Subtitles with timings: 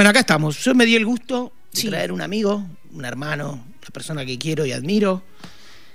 [0.00, 0.64] Bueno, acá estamos.
[0.64, 4.64] Yo me di el gusto de traer un amigo, un hermano, una persona que quiero
[4.64, 5.22] y admiro.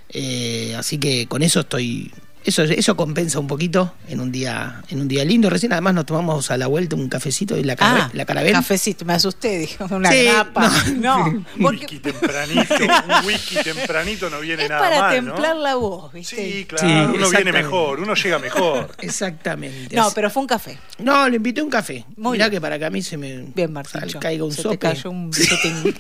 [0.10, 2.12] Eh, así que con eso estoy
[2.46, 5.50] eso, eso compensa un poquito en un día en un día lindo.
[5.50, 8.54] Recién además nos tomamos a la vuelta un cafecito y la, Ah, la carabel.
[8.54, 10.72] Cafecito, me asusté, dije, una Sí, grapa.
[10.96, 15.34] No, Un porque whisky tempranito, un whisky tempranito no viene es nada para mal, ¿no?
[15.34, 16.36] templar la voz, ¿viste?
[16.36, 18.96] Sí, claro, Sí, uno viene mejor, uno llega mejor.
[19.00, 19.96] Exactamente.
[19.96, 20.78] No, Así- pero fue un café.
[21.00, 22.06] No, le invité un café.
[22.18, 22.58] Muy Mirá bien.
[22.58, 24.20] que para que a mí se me Bien, sal- Martín.
[24.20, 24.78] caiga un Se sope.
[24.78, 25.96] te cayó un billetín.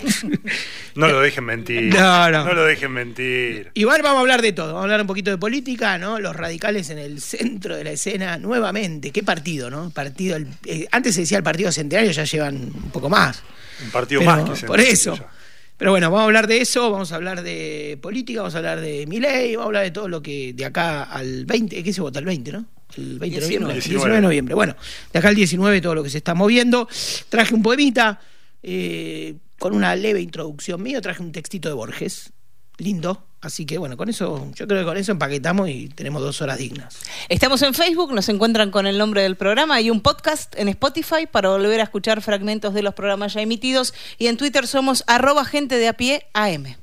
[0.95, 1.93] No lo dejen mentir.
[1.93, 2.53] No, no.
[2.53, 3.71] lo dejen mentir.
[3.73, 6.19] Igual vamos a hablar de todo, vamos a hablar un poquito de política, ¿no?
[6.19, 9.11] Los radicales en el centro de la escena nuevamente.
[9.11, 9.89] ¿Qué partido, no?
[9.91, 13.41] Partido, el- eh, antes se decía el partido centenario, ya llevan un poco más.
[13.83, 15.15] Un partido Pero, más que por eso.
[15.15, 15.29] ya.
[15.77, 18.79] Pero bueno, vamos a hablar de eso, vamos a hablar de política, vamos a hablar
[18.79, 21.91] de mi ley, vamos a hablar de todo lo que de acá al 20, ¿qué
[21.91, 22.19] se vota?
[22.19, 22.65] El 20, ¿no?
[22.95, 23.73] El 20 de noviembre.
[23.73, 23.79] 19.
[23.81, 24.55] 19 de noviembre.
[24.55, 24.75] Bueno,
[25.11, 26.87] de acá al 19 todo lo que se está moviendo.
[27.27, 28.21] Traje un poemita
[28.63, 32.31] eh, con una leve introducción mío, traje un textito de Borges,
[32.77, 33.23] lindo.
[33.41, 36.57] Así que bueno, con eso, yo creo que con eso empaquetamos y tenemos dos horas
[36.57, 36.97] dignas.
[37.29, 41.27] Estamos en Facebook, nos encuentran con el nombre del programa y un podcast en Spotify
[41.31, 45.45] para volver a escuchar fragmentos de los programas ya emitidos y en Twitter somos arroba
[45.45, 46.75] gente de a pie AM.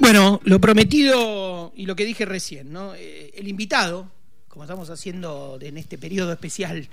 [0.00, 2.94] Bueno, lo prometido y lo que dije recién, ¿no?
[2.94, 4.10] Eh, el invitado,
[4.50, 6.88] como estamos haciendo en este periodo especial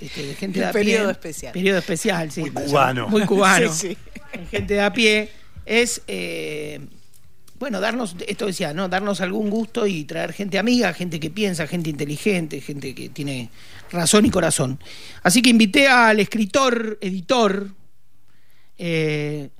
[0.00, 0.84] este, de gente El de a pie.
[0.84, 1.52] periodo especial.
[1.52, 2.40] Periodo especial, sí.
[2.42, 3.08] Muy cubano.
[3.08, 3.72] Muy cubano.
[3.72, 3.98] Sí, sí.
[4.32, 5.30] En gente de a pie.
[5.66, 6.80] Es, eh,
[7.58, 8.88] bueno, darnos, esto decía, ¿no?
[8.88, 13.50] Darnos algún gusto y traer gente amiga, gente que piensa, gente inteligente, gente que tiene
[13.90, 14.78] razón y corazón.
[15.22, 17.68] Así que invité al escritor, editor,
[18.78, 19.50] eh,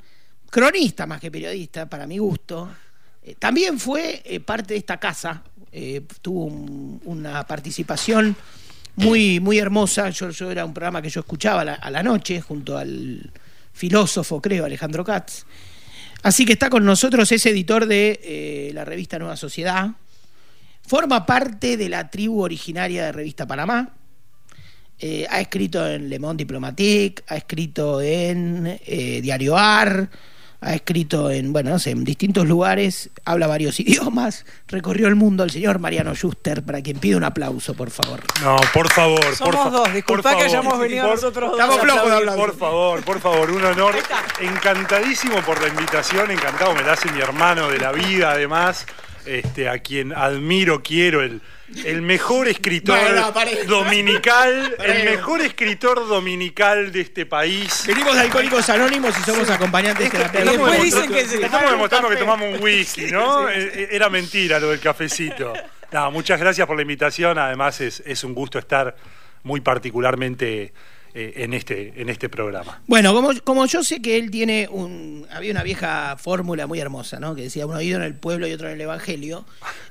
[0.49, 2.71] cronista más que periodista, para mi gusto.
[3.23, 8.37] Eh, también fue eh, parte de esta casa, eh, tuvo un- una participación
[8.97, 10.11] muy, muy hermosa.
[10.11, 13.31] Yo, era un programa que yo escuchaba a la, a la noche junto al
[13.73, 15.45] filósofo, creo, Alejandro Katz.
[16.23, 19.91] Así que está con nosotros, es editor de eh, la revista Nueva Sociedad.
[20.87, 23.95] Forma parte de la tribu originaria de Revista Panamá.
[24.99, 30.09] Eh, ha escrito en Le Monde Diplomatique, ha escrito en eh, Diario AR,
[30.65, 35.45] ha escrito en, bueno, no sé, en distintos lugares, habla varios idiomas, recorrió el mundo
[35.45, 38.21] el señor Mariano Schuster, para quien pide un aplauso, por favor.
[38.43, 39.21] No, por favor.
[39.21, 41.61] por Somos fa- dos, por disculpa que hayamos venido por- nosotros dos.
[41.61, 42.37] Estamos flojos de hablar.
[42.37, 43.95] Por favor, por favor, un honor.
[44.41, 48.87] Encantadísimo por la invitación, encantado, me la hace mi hermano de la vida, además,
[49.27, 51.41] este, a quien admiro, quiero, el,
[51.85, 53.65] el mejor escritor Bueno, no, pare.
[53.65, 55.03] dominical, Pare.
[55.03, 57.85] el mejor escritor dominical de este país.
[57.87, 60.69] Venimos de Alcohólicos Anónimos y somos acompañantes Esto- terapéuticos.
[60.69, 63.49] estamos, Después demostrando, dicen que se estamos demostrando que tomamos un whisky, ¿no?
[63.49, 65.53] Eh, Era mentira lo del cafecito.
[65.93, 67.39] No, muchas gracias por la invitación.
[67.39, 68.95] Además, es, es un gusto estar
[69.43, 70.73] muy particularmente
[71.15, 72.81] eh, en, este, en este programa.
[72.87, 75.27] Bueno, como, como yo sé que él tiene un.
[75.31, 77.35] Había una vieja fórmula muy hermosa, ¿no?
[77.35, 79.45] Que decía un oído en el pueblo y otro en el evangelio.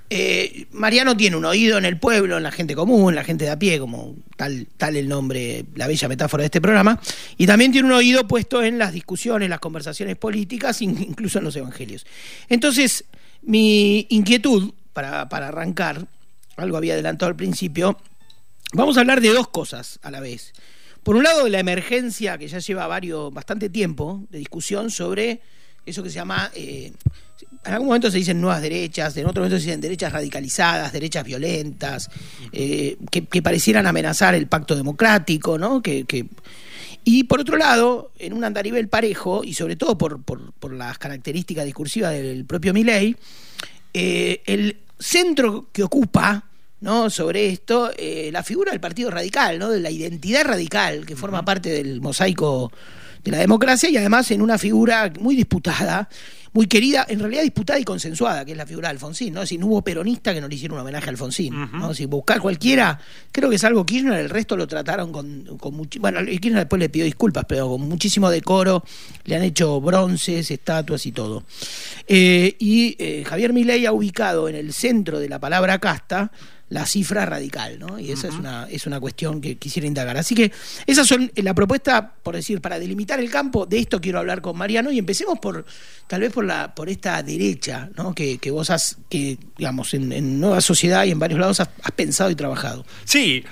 [0.10, 3.46] Eh, Mariano tiene un oído en el pueblo, en la gente común, en la gente
[3.46, 7.00] de a pie, como tal, tal el nombre, la bella metáfora de este programa.
[7.38, 11.46] Y también tiene un oído puesto en las discusiones, las conversaciones políticas, in- incluso en
[11.46, 12.06] los evangelios.
[12.50, 13.06] Entonces,
[13.44, 16.06] mi inquietud, para, para arrancar,
[16.58, 17.98] algo había adelantado al principio,
[18.74, 20.54] Vamos a hablar de dos cosas a la vez.
[21.04, 25.42] Por un lado, la emergencia que ya lleva varios, bastante tiempo de discusión sobre
[25.86, 26.52] eso que se llama.
[26.56, 26.92] eh,
[27.66, 31.24] en algún momento se dicen nuevas derechas, en otro momento se dicen derechas radicalizadas, derechas
[31.24, 32.10] violentas,
[32.52, 35.82] eh, que, parecieran amenazar el pacto democrático, ¿no?
[35.82, 36.06] Que-
[37.04, 40.98] y por otro lado, en un andarivel parejo, y sobre todo por, por- por las
[41.00, 43.16] características discursivas del propio Milley,
[43.94, 46.46] eh, el centro que ocupa
[46.82, 47.10] ¿no?
[47.10, 49.70] sobre esto eh, la figura del Partido Radical, ¿no?
[49.70, 52.72] de la identidad radical que forma parte del mosaico
[53.24, 56.10] de la democracia y además en una figura muy disputada,
[56.54, 59.34] muy querida, en realidad disputada y consensuada, que es la figura de Alfonsín.
[59.34, 59.46] ¿no?
[59.46, 61.54] Si no hubo peronista que no le hiciera un homenaje a Alfonsín.
[61.72, 61.94] ¿no?
[61.94, 63.00] Si buscar cualquiera,
[63.32, 66.90] creo que es algo Kirchner, el resto lo trataron con, con Bueno, Kirchner después le
[66.90, 68.84] pidió disculpas, pero con muchísimo decoro,
[69.26, 71.44] le han hecho bronces, estatuas y todo.
[72.08, 76.32] Eh, y eh, Javier Milei ha ubicado en el centro de la palabra casta
[76.72, 78.00] la cifra radical, ¿no?
[78.00, 80.16] Y esa es, una, es una cuestión que quisiera indagar.
[80.18, 80.52] Así que
[80.88, 84.42] esas son eh, la propuesta, por decir, para delimitar el campo, de esto quiero hablar
[84.42, 85.66] con Mariano y empecemos por,
[86.08, 88.16] tal vez por la, por esta derecha, ¿no?
[88.16, 91.70] Que, que vos has, que, digamos, en, en Nueva Sociedad y en varios lados has,
[91.84, 92.86] has pensado y trabajado.
[93.04, 93.44] Sí,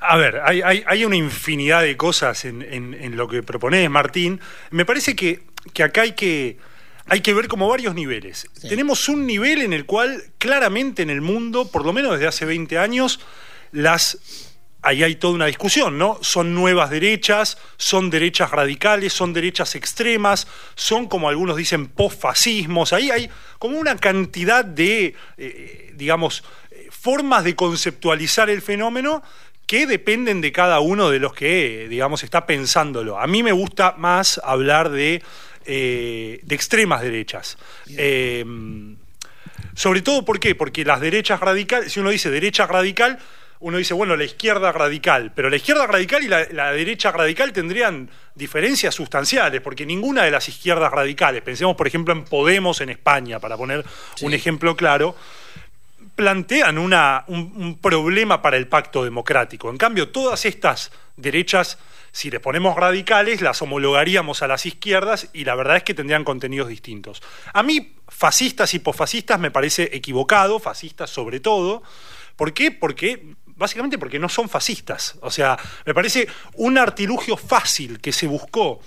[0.00, 3.90] a ver, hay, hay- hay una infinidad de cosas en, en- en lo que proponés,
[3.90, 4.40] Martín.
[4.70, 5.42] Me parece que,
[5.74, 6.56] que acá hay que,
[7.06, 8.48] hay que ver como varios niveles.
[8.60, 12.44] Tenemos un nivel en el cual claramente en el mundo, por lo menos desde hace
[12.44, 13.20] 20 años,
[13.72, 14.18] las
[14.82, 16.18] ahí hay toda una discusión, ¿no?
[16.22, 23.10] Son nuevas derechas, son derechas radicales, son derechas extremas, son como algunos dicen posfascismos, ahí
[23.10, 29.22] hay como una cantidad de, eh, digamos, eh, formas de conceptualizar el fenómeno
[29.66, 33.18] que dependen de cada uno de los que, digamos, está pensándolo.
[33.18, 35.22] A mí me gusta más hablar de,
[35.66, 37.58] eh, de extremas derechas.
[39.74, 40.54] sobre todo, ¿por qué?
[40.54, 43.18] Porque las derechas radicales, si uno dice derecha radical,
[43.62, 48.10] uno dice, bueno, la izquierda radical, pero la izquierda radical y la, derecha radical tendrían
[48.34, 53.38] diferencias sustanciales, porque ninguna de las izquierdas radicales, pensemos por ejemplo en Podemos en España,
[53.38, 53.84] para poner
[54.22, 55.14] un ejemplo claro,
[56.16, 59.70] plantean una, un, problema para el pacto democrático.
[59.70, 61.78] En cambio, todas estas derechas,
[62.12, 66.24] si les ponemos radicales, las homologaríamos a las izquierdas y la verdad es que tendrían
[66.24, 67.22] contenidos distintos.
[67.54, 71.82] A mí, fascistas y posfascistas me parece equivocado, fascistas sobre todo.
[72.36, 72.70] ¿Por qué?
[72.70, 75.16] Porque básicamente porque no son fascistas.
[75.22, 78.80] O sea, me parece un artilugio fácil que se buscó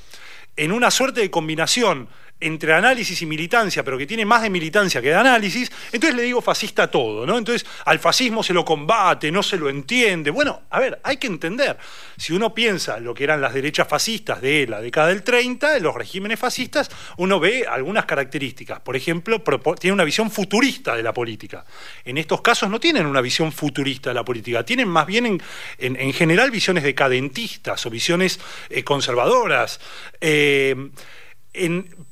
[0.56, 2.08] en una suerte de combinación
[2.46, 6.24] entre análisis y militancia, pero que tiene más de militancia que de análisis, entonces le
[6.24, 7.38] digo fascista a todo, ¿no?
[7.38, 10.30] Entonces al fascismo se lo combate, no se lo entiende.
[10.30, 11.78] Bueno, a ver, hay que entender,
[12.18, 15.96] si uno piensa lo que eran las derechas fascistas de la década del 30, los
[15.96, 18.80] regímenes fascistas, uno ve algunas características.
[18.80, 19.42] Por ejemplo,
[19.80, 21.66] tiene una visión futurista de la política.
[22.04, 25.42] En estos casos no tienen una visión futurista de la política, tienen más bien
[25.78, 28.40] en, general visiones decadentistas o visiones
[28.70, 29.80] eh, conservadoras.
[30.22, 30.76] Eh,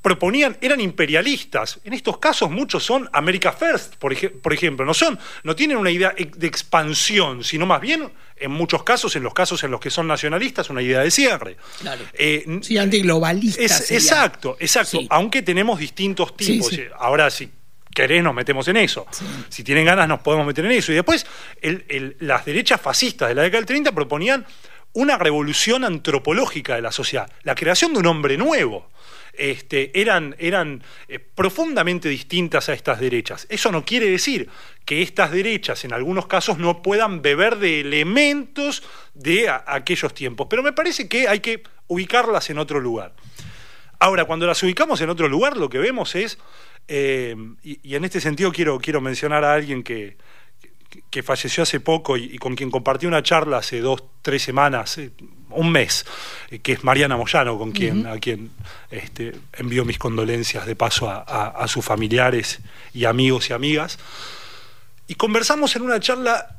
[0.01, 1.79] proponían, eran imperialistas.
[1.83, 6.13] En estos casos muchos son America First, por, ejemplo, no son, no tienen una idea
[6.13, 10.07] de expansión, sino más bien, en muchos casos, en los casos en los que son
[10.07, 11.57] nacionalistas, una idea de cierre.
[11.79, 12.03] Claro.
[12.13, 13.61] Eh, sí, antiglobalista.
[13.61, 14.99] exacto, exacto.
[15.09, 16.71] Aunque tenemos distintos tipos.
[16.97, 17.49] Ahora si
[17.93, 19.05] querés nos metemos en eso.
[19.49, 20.91] Si tienen ganas nos podemos meter en eso.
[20.91, 21.25] Y después
[22.19, 24.45] las derechas fascistas de la década del 30 proponían
[24.93, 28.89] una revolución antropológica de la sociedad, la creación de un hombre nuevo.
[29.35, 33.47] Este, eran, eran eh, profundamente distintas a estas derechas.
[33.49, 34.47] Eso no quiere decir
[34.85, 38.83] que estas derechas en algunos casos no puedan beber de elementos
[39.15, 43.13] de aquellos tiempos, pero me parece que hay que ubicarlas en otro lugar.
[43.97, 46.37] Ahora, cuando las ubicamos en otro lugar, lo que vemos es,
[46.87, 50.17] eh, y, en este sentido quiero, quiero mencionar a alguien que,
[51.09, 55.11] que falleció hace poco y, con quien compartí una charla hace dos, tres semanas, eh,
[55.49, 56.05] un mes,
[56.49, 58.51] eh, que es Mariana Moyano, con quien, a quien
[58.91, 62.59] este, envío mis condolencias de paso a, sus familiares
[62.93, 63.99] y amigos y amigas.
[65.07, 66.57] Y conversamos en una charla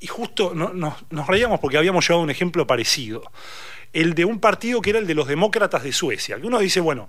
[0.00, 3.22] y justo nos reíamos porque habíamos llevado un ejemplo parecido,
[3.92, 6.80] el de un partido que era el de los demócratas de Suecia, que uno dice,
[6.80, 7.08] bueno,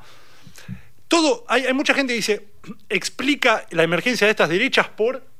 [1.07, 2.47] todo, hay, hay mucha gente que dice,
[2.89, 5.36] explica la emergencia de estas derechas por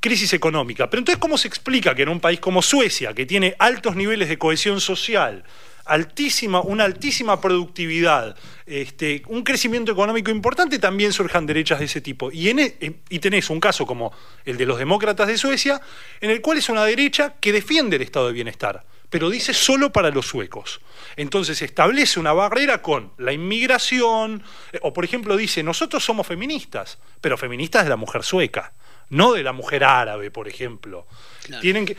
[0.00, 0.90] crisis económica.
[0.90, 4.28] Pero entonces, ¿cómo se explica que en un país como Suecia, que tiene altos niveles
[4.28, 5.44] de cohesión social,
[5.84, 8.36] altísima, una altísima productividad,
[8.66, 12.30] este, un crecimiento económico importante, también surjan derechas de ese tipo.
[12.32, 14.12] Y, en, e, y tenés un caso como
[14.44, 15.80] el de los demócratas de Suecia,
[16.20, 19.92] en el cual es una derecha que defiende el estado de bienestar, pero dice solo
[19.92, 20.80] para los suecos.
[21.16, 24.42] Entonces establece una barrera con la inmigración,
[24.72, 28.72] eh, o por ejemplo dice, nosotros somos feministas, pero feministas de la mujer sueca
[29.10, 31.06] no de la mujer árabe, por ejemplo.
[31.60, 31.96] Tienen que,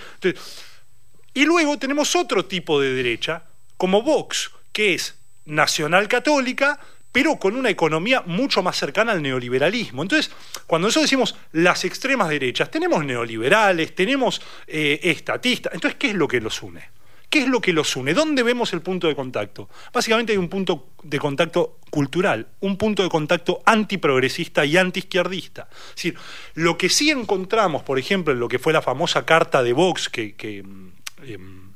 [1.33, 3.43] y luego tenemos otro tipo de derecha,
[3.77, 6.79] como Vox, que es nacional católica,
[7.12, 10.01] pero con una economía mucho más cercana al neoliberalismo.
[10.01, 10.31] Entonces,
[10.65, 15.74] cuando nosotros decimos las extremas derechas, tenemos neoliberales, tenemos eh, estatistas.
[15.74, 16.89] Entonces, ¿qué es lo que los une?
[17.31, 18.13] ¿Qué es lo que los une?
[18.13, 19.69] ¿Dónde vemos el punto de contacto?
[19.93, 25.69] Básicamente hay un punto de contacto cultural, un punto de contacto antiprogresista y antiizquierdista.
[25.71, 26.17] Es decir,
[26.55, 30.09] lo que sí encontramos, por ejemplo, en lo que fue la famosa carta de Vox,
[30.09, 31.71] que, em,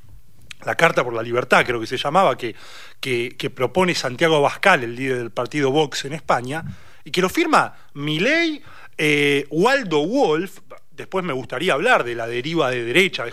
[0.65, 2.53] la Carta por la Libertad, creo que se llamaba, que,
[3.55, 6.65] propone Santiago Abascal, el líder del partido Vox en España,
[7.05, 8.61] y que lo firma Milei,
[8.97, 10.59] eh, Waldo Wolf,
[10.95, 13.31] Después me gustaría hablar de la deriva de derecha de,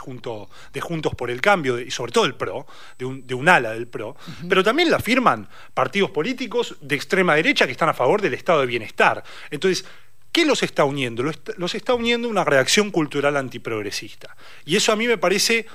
[0.72, 2.66] de Juntos por el Cambio y sobre todo el PRO,
[2.98, 4.16] de un, ala del PRO,
[4.48, 8.60] pero también la firman partidos políticos de extrema derecha que están a favor del estado
[8.60, 9.22] de bienestar.
[9.50, 9.84] Entonces,
[10.32, 11.22] ¿qué los está uniendo?
[11.22, 14.36] Los está uniendo una reacción cultural antiprogresista.
[14.64, 15.66] Y eso a mí me parece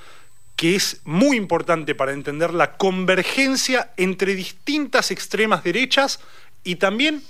[0.58, 6.20] que es muy importante para entender la convergencia entre distintas extremas derechas
[6.64, 7.22] y también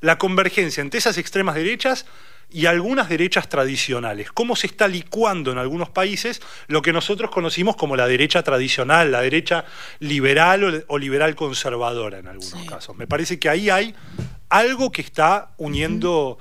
[0.00, 2.06] la convergencia entre esas extremas derechas
[2.50, 4.32] y algunas derechas tradicionales.
[4.32, 9.12] Cómo se está licuando en algunos países lo que nosotros conocimos como la derecha tradicional,
[9.12, 9.64] la derecha
[10.00, 12.96] liberal o, liberal conservadora en algunos casos.
[12.96, 13.94] Me parece que ahí hay
[14.48, 16.38] algo que está uniendo.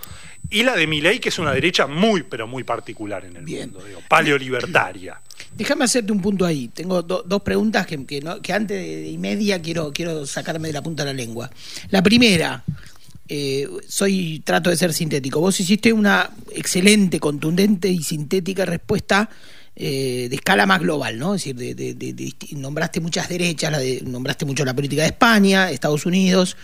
[0.49, 3.83] Y la de Milei, que es una derecha muy, pero muy particular en el mundo,
[3.83, 5.19] digo, paleolibertaria.
[5.57, 6.69] Déjame hacerte un punto ahí.
[6.69, 11.03] Tengo dos preguntas que, que, antes de, y media quiero, quiero sacarme de la punta
[11.03, 11.49] de la lengua.
[11.89, 12.63] La primera,
[13.29, 15.39] eh, soy trato de ser sintético.
[15.39, 19.29] Vos hiciste una excelente, contundente y sintética respuesta
[19.75, 21.35] eh, de escala más global, ¿no?
[21.35, 23.79] Es decir, de, nombraste muchas derechas, la
[24.09, 26.55] nombraste mucho la política de España, Estados Unidos,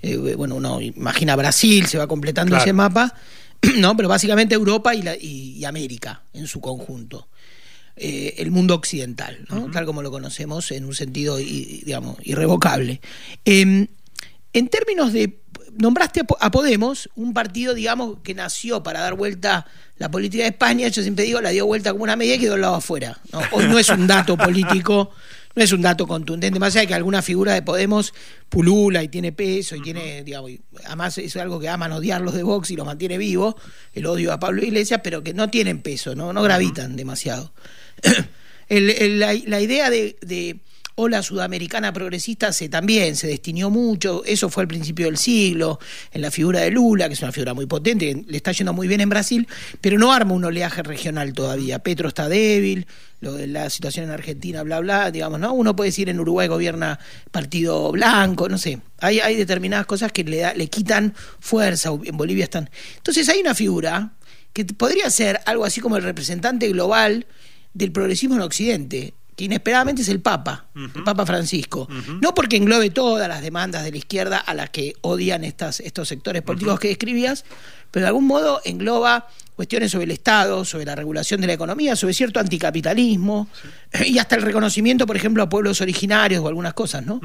[0.00, 3.14] eh, bueno, uno imagina Brasil, se va completando ese mapa,
[3.78, 3.96] ¿no?
[3.96, 7.28] Pero básicamente Europa y, la, y, América en su conjunto.
[7.96, 9.70] el mundo occidental, ¿no?
[9.70, 13.00] tal como lo conocemos en un sentido, digamos, irrevocable.
[13.44, 13.86] Em,
[14.54, 15.42] en términos de
[15.78, 19.66] nombraste a Podemos, un partido, digamos, que nació para dar vuelta
[19.98, 22.54] la política de España, yo siempre digo, la dio vuelta como una media y quedó
[22.54, 23.18] al lado afuera.
[23.52, 25.10] Hoy no es un dato político,
[25.54, 28.12] no es un dato contundente, más allá de que alguna figura de Podemos
[28.48, 30.50] pulula y tiene peso y tiene, digamos,
[30.84, 33.56] además es algo que aman odiar los de Vox y lo mantiene vivo,
[33.94, 37.52] el odio a Pablo Iglesias, pero que no tienen peso, no, no gravitan demasiado.
[38.68, 40.60] la, idea de
[41.08, 45.78] la sudamericana progresista se también se destinó mucho, eso fue al principio del siglo,
[46.12, 48.88] en la figura de Lula, que es una figura muy potente, le está yendo muy
[48.88, 49.48] bien en Brasil,
[49.80, 51.78] pero no arma un oleaje regional todavía.
[51.80, 52.86] Petro está débil,
[53.20, 55.52] lo de la situación en Argentina, bla, bla, digamos, ¿no?
[55.52, 56.98] Uno puede decir en Uruguay gobierna
[57.30, 58.80] partido blanco, no sé.
[58.98, 62.68] Hay, hay determinadas cosas que le, le quitan fuerza, en Bolivia están.
[62.96, 64.12] Entonces hay una figura
[64.52, 67.26] que podría ser algo así como el representante global
[67.74, 71.88] del progresismo en Occidente que inesperadamente es el Papa, el Papa Francisco.
[72.20, 76.08] No porque englobe todas las demandas de la izquierda a las que odian estas, estos
[76.08, 77.44] sectores políticos que describías,
[77.90, 81.94] pero de algún modo engloba cuestiones sobre el Estado, sobre la regulación de la economía,
[81.96, 83.48] sobre cierto anticapitalismo
[84.06, 87.20] y hasta el reconocimiento, por ejemplo, a pueblos originarios o algunas cosas, ¿no?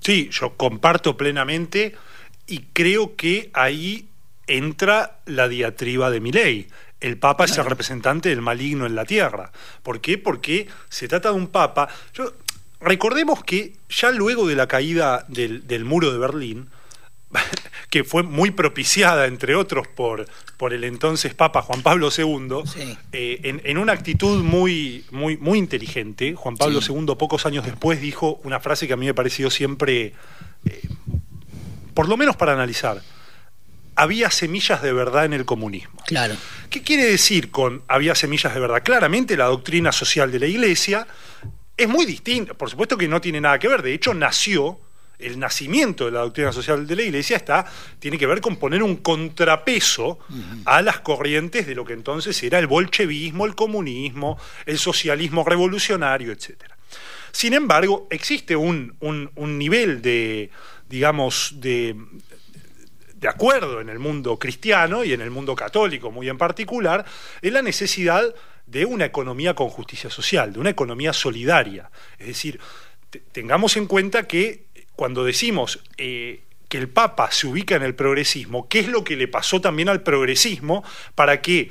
[0.00, 1.94] Sí, yo comparto plenamente
[2.46, 4.08] y creo que ahí
[4.46, 6.68] entra la diatriba de mi ley
[7.00, 9.52] el Papa es el representante del maligno en la tierra.
[9.82, 10.18] ¿Por qué?
[10.18, 11.88] Porque se trata de un Papa.
[12.14, 12.32] Yo,
[12.80, 16.68] recordemos que ya luego de la caída del, muro de Berlín,
[17.90, 20.26] que fue muy propiciada, entre otros, por,
[20.56, 22.64] por el entonces Papa Juan Pablo II,
[23.12, 28.40] eh, en, una actitud muy, muy, muy inteligente, Juan Pablo II pocos años después dijo
[28.44, 30.12] una frase que a mí me pareció siempre,
[30.64, 30.88] eh,
[31.94, 33.00] por lo menos para analizar
[34.00, 36.00] había semillas de verdad en el comunismo.
[36.06, 36.34] Claro.
[36.70, 38.82] ¿Qué quiere decir con había semillas de verdad?
[38.82, 41.06] Claramente la doctrina social de la Iglesia
[41.76, 44.80] es muy distinta, por supuesto que no tiene nada que ver, de hecho nació
[45.18, 47.66] el nacimiento de la doctrina social de la Iglesia está,
[47.98, 50.18] tiene que ver con poner un contrapeso
[50.64, 56.32] a las corrientes de lo que entonces era el bolchevismo, el comunismo, el socialismo revolucionario,
[56.32, 56.54] etc.
[57.32, 60.50] Sin embargo, existe un, un nivel de,
[60.88, 61.96] digamos, de,
[63.20, 67.04] de acuerdo en el mundo cristiano y en el mundo católico muy en particular,
[67.42, 68.34] es la necesidad
[68.66, 71.90] de una economía con justicia social, de una economía solidaria.
[72.18, 72.58] Es decir,
[73.32, 74.64] tengamos en cuenta que
[74.96, 79.16] cuando decimos eh, que el Papa se ubica en el progresismo, ¿qué es lo que
[79.16, 80.82] le pasó también al progresismo
[81.14, 81.70] para que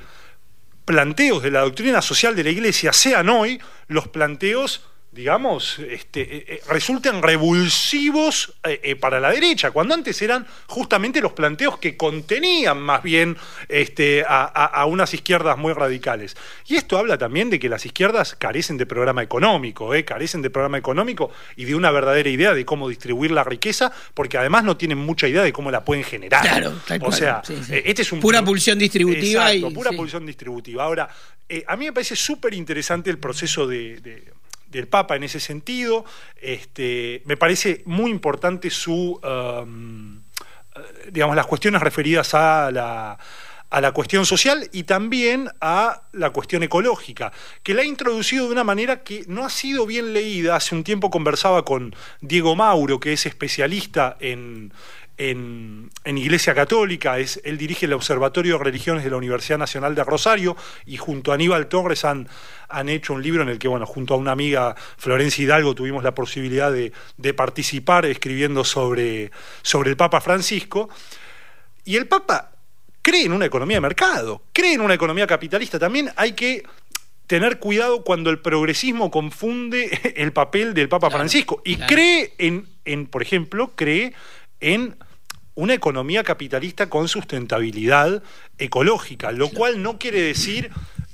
[0.86, 6.46] planteos de la doctrina social de la Iglesia sean hoy los planteos digamos, este, eh,
[6.48, 12.80] eh, resultan revulsivos eh, para la derecha, cuando antes eran justamente los planteos que contenían
[12.80, 13.36] más bien
[13.68, 16.38] este, a, unas izquierdas muy radicales.
[16.68, 20.78] Y esto habla también de que las izquierdas carecen de programa económico, carecen de programa
[20.78, 25.00] económico y de una verdadera idea de cómo distribuir la riqueza, porque además no tienen
[25.00, 26.42] mucha idea de cómo la pueden generar.
[26.42, 28.20] Claro, o sea, este es un...
[28.20, 29.52] Pura pulsión distributiva.
[29.52, 30.84] Exacto, pura pulsión distributiva.
[30.84, 31.10] Ahora,
[31.68, 34.00] a mí me parece súper interesante el proceso de
[34.70, 36.06] del Papa en ese sentido.
[36.42, 43.18] Este, me parece muy importante su, um, eh, digamos, las cuestiones referidas a la,
[43.70, 47.32] a la cuestión social y también a la cuestión ecológica,
[47.64, 50.56] que la ha introducido de una manera que no ha sido bien leída.
[50.56, 54.74] Hace un tiempo conversaba con Diego Mauro, que es especialista en,
[55.20, 60.04] en, Iglesia Católica, es, él dirige el Observatorio de Religiones de la Universidad Nacional de
[60.04, 62.28] Rosario y junto a Aníbal Torres han,
[62.70, 66.04] han hecho un libro en el que, bueno, junto a una amiga, Florencia Hidalgo, tuvimos
[66.04, 66.94] la posibilidad de,
[67.34, 70.90] participar escribiendo sobre, sobre el Papa Francisco.
[71.84, 72.52] Y el Papa
[73.02, 75.78] cree en una economía de mercado, cree en una economía capitalista.
[75.78, 76.64] También hay que
[77.28, 83.06] tener cuidado cuando el progresismo confunde el papel del Papa Francisco y cree en, en,
[83.06, 84.14] por ejemplo, cree
[84.62, 84.96] en
[85.56, 88.24] una economía capitalista con sustentabilidad
[88.58, 90.72] ecológica, lo cual no quiere decir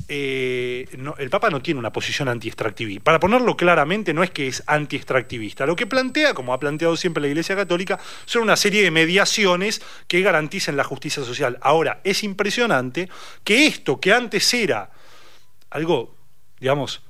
[0.07, 0.87] eh,
[1.17, 3.03] el Papa no tiene una posición anti-extractivista.
[3.03, 5.65] Para ponerlo claramente, no es que es anti-extractivista.
[5.65, 9.81] Lo que plantea, como ha planteado siempre la Iglesia Católica, son una serie de mediaciones
[10.07, 11.57] que garanticen la justicia social.
[11.61, 13.09] Ahora, es impresionante
[13.43, 14.91] que esto que antes era
[15.71, 16.15] algo,
[16.59, 17.01] digamos,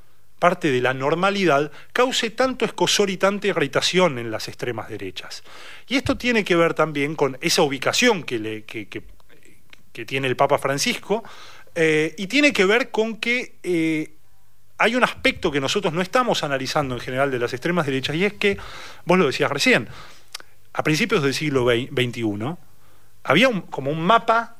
[0.46, 5.42] parte de la normalidad, cause tanto escosor y tanta irritación en las extremas derechas.
[5.88, 8.38] Y esto tiene que ver también con esa ubicación que,
[10.06, 11.24] tiene el Papa Francisco,
[11.74, 14.14] eh, y tiene que ver con que eh,
[14.78, 18.26] hay un aspecto que nosotros no estamos analizando en general de las extremas derechas, y
[18.26, 18.60] es que,
[19.04, 19.90] vos lo decías recién,
[20.74, 22.56] a principios del siglo XXI
[23.24, 24.55] había como un mapa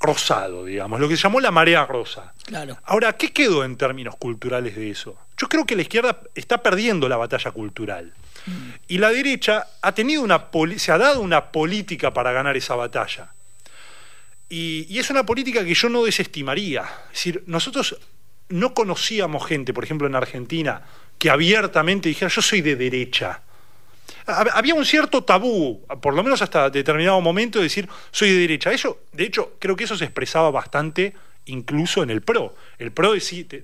[0.00, 2.32] rosado, digamos, lo que se llamó la marea rosa.
[2.44, 2.78] Claro.
[2.84, 5.16] Ahora, ¿qué quedó en términos culturales de eso?
[5.36, 8.12] Yo creo que la izquierda está perdiendo la batalla cultural.
[8.46, 8.70] Mm.
[8.88, 13.32] Y la derecha ha tenido una se ha dado una política para ganar esa batalla.
[14.48, 16.82] Y, es una política que yo no desestimaría.
[17.12, 17.98] Es decir, nosotros
[18.48, 20.82] no conocíamos gente, por ejemplo, en Argentina,
[21.18, 23.42] que abiertamente dijera, yo soy de derecha.
[24.28, 28.70] Había un cierto tabú, por lo menos hasta determinado momento, de decir, soy de derecha.
[28.70, 31.14] Eso, de hecho, creo que eso se expresaba bastante
[31.46, 32.54] incluso en el PRO.
[32.78, 33.14] El PRO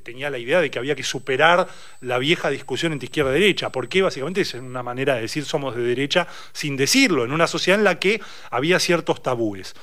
[0.03, 1.69] tenía la idea de que había que superar
[2.01, 5.77] la vieja discusión entre izquierda y derecha, porque básicamente es una manera de decir somos
[5.77, 9.75] de derecha sin decirlo, en una sociedad en la que había ciertos tabúes.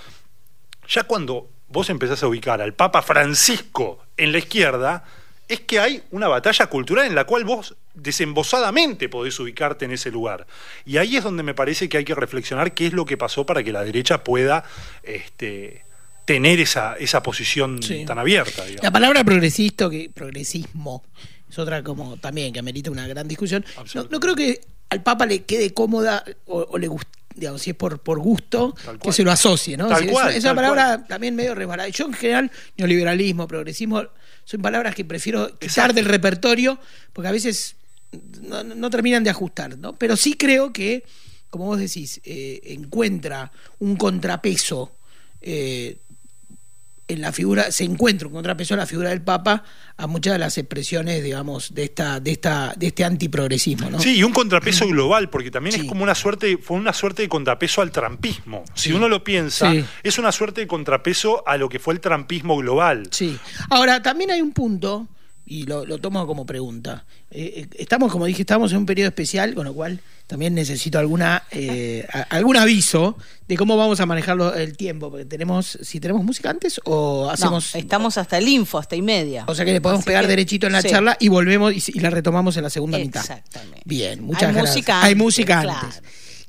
[0.87, 5.05] Ya cuando vos empezás a ubicar al Papa Francisco en la izquierda,
[5.47, 10.11] es que hay una batalla cultural en la cual vos desembosadamente podés ubicarte en ese
[10.11, 10.47] lugar.
[10.85, 13.45] Y ahí es donde me parece que hay que reflexionar qué es lo que pasó
[13.45, 14.63] para que la derecha pueda
[15.03, 15.83] este,
[16.25, 18.63] tener esa, esa posición tan abierta.
[18.81, 21.03] La palabra progresista, que, progresismo,
[21.49, 23.65] es otra como también que amerita una gran discusión.
[23.93, 27.99] No, creo que al Papa le quede cómoda o le guste digamos, si es por,
[27.99, 29.89] por gusto, que se lo asocie, ¿no?
[29.97, 31.89] esa, palabra también medio resbalada.
[31.89, 34.03] Yo en general, neoliberalismo, progresismo,
[34.43, 36.79] son palabras que prefiero quitar del repertorio,
[37.13, 37.75] porque a veces
[38.41, 39.97] no, terminan de ajustar, ¿no?
[39.97, 41.03] Pero sí creo que,
[41.49, 44.91] como vos decís, eh, encuentra un contrapeso
[45.41, 45.97] eh,
[47.07, 49.63] en la figura, se encuentra un contrapeso en la figura del Papa
[49.97, 53.99] a muchas de las expresiones, digamos, de esta, de esta, de este antiprogresismo, ¿no?
[53.99, 57.29] Sí, y un contrapeso global, porque también es como una suerte, fue una suerte de
[57.29, 58.63] contrapeso al trampismo.
[58.73, 62.57] Si uno lo piensa, es una suerte de contrapeso a lo que fue el trampismo
[62.57, 63.07] global.
[63.11, 63.37] Sí.
[63.69, 65.07] Ahora, también hay un punto,
[65.51, 67.03] y lo, tomo como pregunta.
[67.29, 70.97] Eh, eh, estamos, como dije, estamos en un periodo especial, con lo cual también necesito
[70.97, 73.17] alguna eh, algún aviso
[73.49, 77.75] de cómo vamos a manejar el tiempo, porque tenemos, si tenemos música antes o hacemos...
[77.75, 79.43] estamos hasta el info, hasta y media.
[79.49, 82.55] O sea que le podemos pegar derechito en la charla y volvemos y, la retomamos
[82.55, 83.19] en la segunda mitad.
[83.19, 83.81] Exactamente.
[83.83, 85.03] Bien, muchas gracias.
[85.03, 86.01] Hay música antes.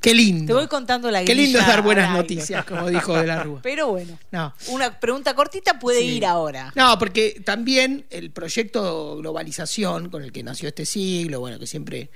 [0.03, 0.47] Qué lindo.
[0.47, 3.61] Te voy contando la Qué lindo es dar buenas noticias, como dijo de la Rúa.
[3.62, 4.53] Pero bueno, no.
[4.69, 6.73] una pregunta cortita puede ir ahora.
[6.75, 12.11] No, porque también el proyecto globalización con el que nació este siglo, bueno, que siempre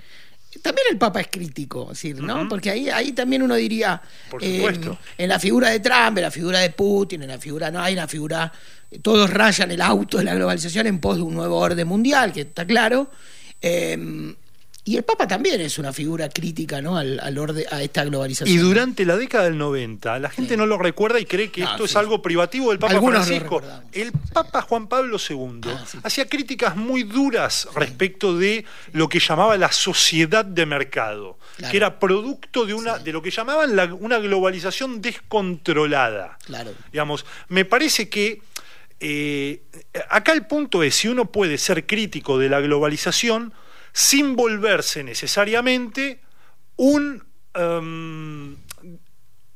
[0.62, 2.48] también el Papa es crítico, decir, ¿no?
[2.48, 4.98] Porque ahí, ahí también uno diría, Por supuesto.
[5.16, 7.92] en la figura de Trump, en la figura de Putin, en la figura, no hay
[7.92, 8.50] una figura,
[9.02, 12.40] todos rayan el auto de la globalización en pos de un nuevo orden mundial, que
[12.40, 13.10] está claro.
[13.60, 14.34] Eh,
[14.86, 16.96] y el Papa también es una figura crítica ¿no?
[16.96, 18.56] al, orden, a esta globalización.
[18.56, 21.86] Y durante la década del 90, la gente no lo recuerda y cree que esto
[21.86, 23.60] es algo privativo del Papa Francisco.
[23.90, 29.56] El Papa Juan Pablo II ah, hacía críticas muy duras respecto de lo que llamaba
[29.56, 31.36] la sociedad de mercado,
[31.68, 36.38] que era producto de, una, de lo que llamaban una globalización descontrolada.
[36.44, 36.72] Claro.
[36.92, 38.40] Digamos, me parece que
[39.00, 39.62] eh,
[40.10, 43.52] acá el punto es si uno puede ser crítico de la globalización,
[43.96, 46.20] sin volverse necesariamente
[46.76, 48.54] un, um,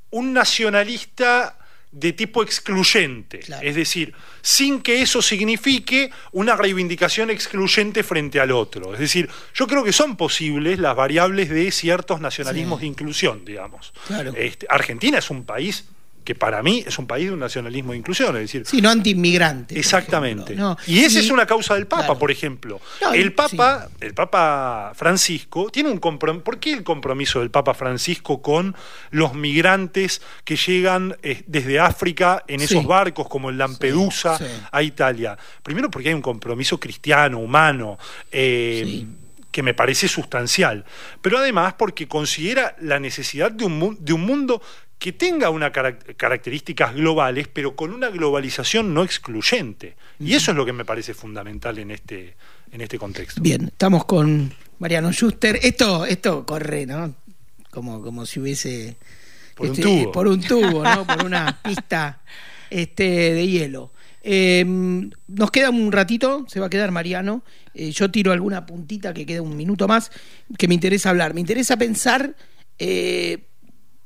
[0.08, 1.58] un nacionalista
[1.92, 8.94] de tipo excluyente, es decir, sin que eso signifique una reivindicación excluyente frente al otro.
[8.94, 13.92] Es decir, yo creo que son posibles las variables de ciertos nacionalismos de inclusión, digamos.
[14.36, 15.84] Este, Argentina es un país
[16.24, 18.62] que para mí es un país de un nacionalismo de inclusión, es decir...
[18.66, 19.78] Sí, no anti-inmigrante.
[19.78, 20.56] Exactamente.
[20.86, 22.80] y esa es una causa del Papa, por ejemplo.
[23.12, 26.44] el Papa, el Papa Francisco, tiene un compromiso...
[26.44, 28.74] ¿Por qué el compromiso del Papa Francisco con
[29.10, 34.38] los migrantes que llegan eh, desde África en esos barcos como el Lampedusa
[34.70, 35.36] a Italia?
[35.62, 37.98] Primero porque hay un compromiso cristiano, humano,
[38.30, 39.06] eh,
[39.50, 40.84] que me parece sustancial,
[41.20, 44.62] pero además porque considera la necesidad de un, de un mundo
[45.00, 49.96] que tenga unas características globales, pero con una globalización no excluyente.
[50.18, 52.36] Y eso es lo que me parece fundamental en este,
[52.70, 53.40] en este contexto.
[53.40, 55.58] Bien, estamos con Mariano Schuster.
[55.62, 57.14] Esto, esto corre, ¿no?
[57.70, 58.98] Como, como si hubiese...
[59.54, 60.12] Por un este, tubo.
[60.12, 61.06] Por un tubo, ¿no?
[61.06, 62.20] Por una pista
[62.68, 63.92] este, de hielo.
[64.22, 67.42] Eh, nos queda un ratito, se va a quedar Mariano.
[67.72, 70.12] Eh, yo tiro alguna puntita que quede un minuto más
[70.58, 71.32] que me interesa hablar.
[71.32, 72.36] Me interesa pensar.
[72.78, 73.46] Eh,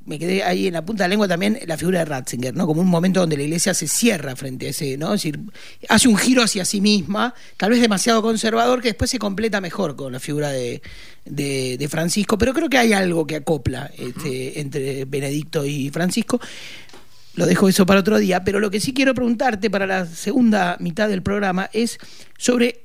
[0.06, 2.66] me quedé ahí en la punta de la lengua también la figura de Ratzinger, ¿no?
[2.66, 5.14] Como un momento donde la iglesia se cierra frente a ese, ¿no?
[5.14, 5.40] Es decir,
[5.88, 9.96] hace un giro hacia sí misma, tal vez demasiado conservador, que después se completa mejor
[9.96, 10.82] con la figura de,
[11.24, 16.40] de, Francisco, pero creo que hay algo que acopla este, entre Benedicto y Francisco.
[17.34, 20.76] Lo dejo eso para otro día, pero lo que sí quiero preguntarte para la segunda
[20.80, 21.98] mitad del programa es
[22.38, 22.84] sobre.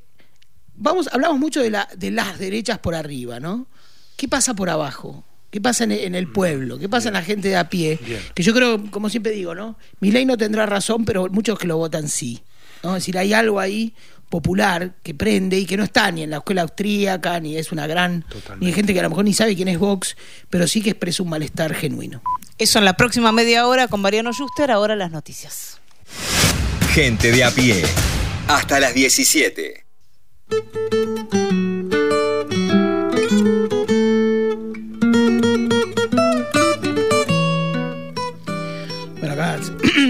[0.81, 3.67] Vamos, hablamos mucho de, la, de las derechas por arriba, ¿no?
[4.15, 5.25] ¿Qué pasa por abajo?
[5.51, 6.77] ¿Qué pasa en, el pueblo?
[6.77, 7.99] ¿Qué pasa en la gente de a pie?
[8.35, 9.77] Que yo creo, como siempre digo, ¿no?
[9.99, 12.43] Mi ley no tendrá razón, pero muchos que lo votan sí.
[12.83, 12.95] ¿no?
[12.95, 13.93] Es decir, hay algo ahí
[14.29, 17.87] popular que prende y que no está ni en la escuela austríaca, ni es una
[17.87, 18.25] gran.
[18.59, 20.15] ni hay gente que a lo mejor ni sabe quién es Vox,
[20.49, 22.21] pero sí que expresa un malestar genuino.
[22.59, 25.79] Eso en la próxima media hora con Mariano Juster, ahora las noticias.
[26.91, 27.83] Gente de a pie.
[28.47, 29.85] Hasta las 17.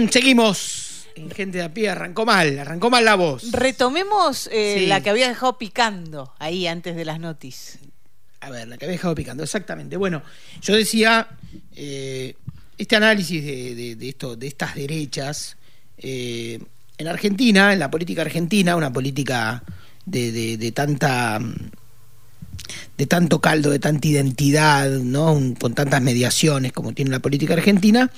[0.07, 3.51] Seguimos en Gente de a pie, arrancó mal, arrancó mal la voz.
[3.51, 7.79] Retomemos eh, la que había dejado picando ahí antes de las noticias.
[8.39, 9.97] A ver, la que había dejado picando, exactamente.
[9.97, 10.23] Bueno,
[10.62, 11.27] yo decía,
[11.75, 12.35] eh,
[12.77, 15.57] este análisis de, esto, de estas derechas,
[15.97, 16.59] eh,
[16.97, 19.62] en Argentina, en la política argentina, una política
[20.05, 21.41] de, de tanta
[22.97, 25.38] de tanto caldo, de tanta identidad, ¿no?
[25.59, 28.12] con tantas mediaciones como tiene la política argentina,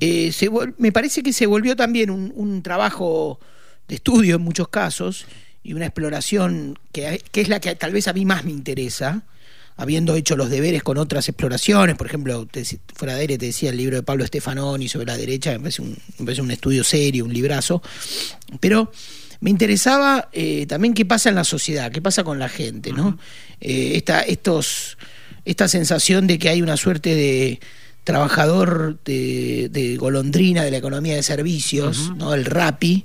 [0.00, 0.32] eh,
[0.78, 3.40] me parece que se volvió también un, trabajo
[3.88, 5.26] de estudio en muchos casos
[5.62, 9.22] y una exploración que, es la que tal vez a mí más me interesa,
[9.76, 12.48] habiendo hecho los deberes con otras exploraciones, por ejemplo,
[12.94, 15.82] fuera de aire te decía el libro de Pablo Stefanoni sobre la derecha, me parece
[15.82, 17.82] un, un estudio serio, un librazo,
[18.60, 18.90] pero
[19.40, 23.18] me interesaba eh, también qué pasa en la sociedad, qué pasa con la gente, ¿no?
[23.60, 24.98] Eh, esta, estos,
[25.44, 27.60] esta sensación de que hay una suerte de
[28.08, 32.32] trabajador de, golondrina de la economía de servicios, ¿no?
[32.32, 33.04] el RAPI,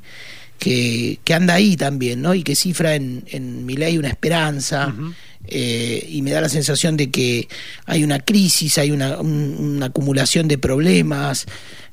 [0.59, 2.33] que, que, anda ahí también, ¿no?
[2.33, 4.93] y que cifra en, en mi ley una esperanza.
[5.45, 7.49] Eh, y me da la sensación de que
[7.85, 9.17] hay una crisis, hay una,
[9.85, 11.45] acumulación de problemas,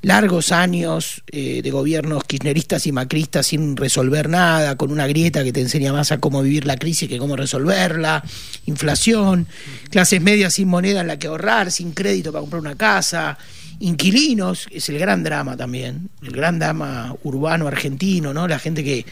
[0.03, 5.53] largos años eh, de gobiernos kirchneristas y macristas sin resolver nada, con una grieta que
[5.53, 8.23] te enseña más a cómo vivir la crisis que cómo resolverla,
[8.67, 9.49] inflación,
[9.91, 13.37] clases medias sin moneda en la que ahorrar, sin crédito para comprar una casa,
[13.81, 18.47] inquilinos, es el gran drama también, el gran drama urbano argentino, ¿no?
[18.47, 19.05] La gente que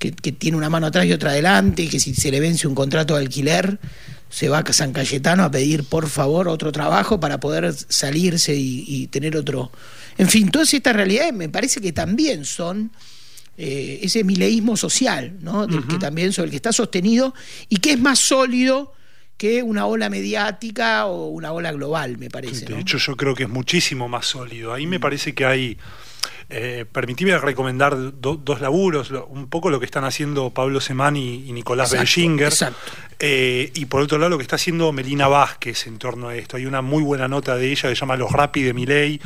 [0.00, 2.74] que, tiene una mano atrás y otra adelante, y que si se le vence un
[2.74, 3.78] contrato de alquiler,
[4.30, 9.06] se va a San Cayetano a pedir por favor otro trabajo para poder salirse y,
[9.08, 9.70] tener otro.
[10.16, 12.90] En fin, todas estas realidades me parece que también son
[13.58, 15.66] eh, ese mileísmo social, ¿no?
[15.66, 17.34] Del que también sobre el que está sostenido
[17.68, 18.94] y que es más sólido
[19.40, 22.66] que una ola mediática o una ola global, me parece.
[22.66, 24.74] De hecho, yo creo que es muchísimo más sólido.
[24.74, 25.78] Ahí me parece que hay
[26.52, 31.92] eh, permitime recomendar dos laburos, un poco lo que están haciendo Pablo Semán y, Nicolás
[31.92, 32.52] Belchinger.
[33.22, 36.56] Eh, y por otro lado, lo que está haciendo Melina Vázquez en torno a esto.
[36.56, 39.20] Hay una muy buena nota de ella que se llama Los Rapi de Miley,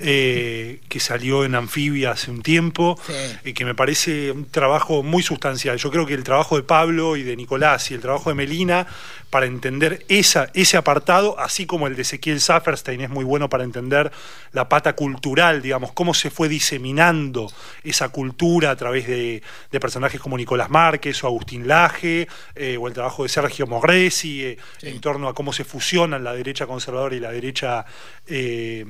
[0.00, 3.00] eh, que salió en Anfibia hace un tiempo,
[3.44, 5.78] y que me parece un trabajo muy sustancial.
[5.78, 8.86] Yo creo que el trabajo de Pablo y de Nicolás y el trabajo de Melina
[9.30, 13.64] para entender esa, ese apartado, así como el de Ezequiel Safferstein es muy bueno para
[13.64, 14.10] entender
[14.52, 17.50] la pata cultural, digamos, cómo se fue diseminando
[17.82, 19.42] esa cultura a través de,
[19.80, 24.58] personajes como Nicolás Márquez o Agustín Laje, eh, o el trabajo de Sergio Mogresi, eh,
[24.82, 27.86] en torno a cómo se fusionan la derecha conservadora y la derecha
[28.26, 28.84] eh,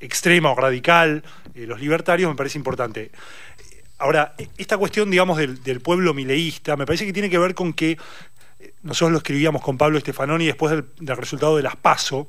[0.00, 1.22] extrema o radical,
[1.54, 3.10] los libertarios, me parece importante.
[3.98, 7.72] Ahora, esta cuestión, digamos, del, del, pueblo mileísta, me parece que tiene que ver con
[7.72, 7.98] que
[8.82, 12.28] nosotros lo escribíamos con Pablo Estefanoni después del, resultado de las PASO,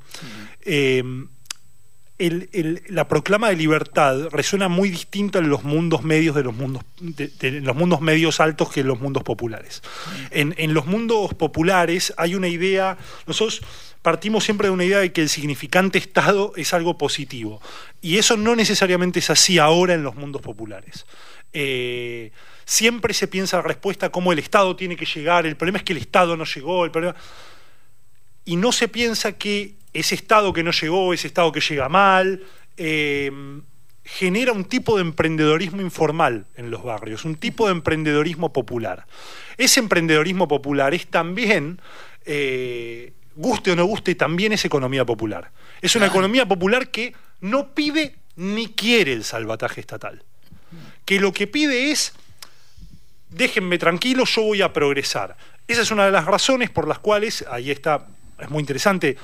[2.18, 6.82] la proclama de libertad resuena muy distinta en los mundos medios de los mundos,
[7.40, 9.82] los mundos medios altos que en los mundos populares.
[10.30, 13.62] En, los mundos populares hay una idea, nosotros
[14.02, 17.62] partimos siempre de una idea de que el significante Estado es algo positivo.
[18.02, 21.06] Y eso no necesariamente es así ahora en los mundos populares.
[21.52, 22.32] Eh,
[22.64, 25.92] siempre se piensa la respuesta como el Estado tiene que llegar, el problema es que
[25.92, 27.14] el Estado no llegó, el problema...
[28.44, 32.42] y no se piensa que ese Estado que no llegó, ese Estado que llega mal,
[32.76, 33.30] eh,
[34.04, 39.06] genera un tipo de emprendedorismo informal en los barrios, un tipo de emprendedorismo popular.
[39.56, 41.80] Ese emprendedorismo popular es también,
[42.24, 45.50] eh, guste o no guste, también es economía popular.
[45.82, 50.22] Es una economía popular que no pide ni quiere el salvataje estatal
[51.08, 52.12] que lo que pide es,
[53.30, 55.38] déjenme tranquilo, yo voy a progresar.
[55.66, 59.16] Esa es una de las razones por las cuales, ahí está, es muy interesante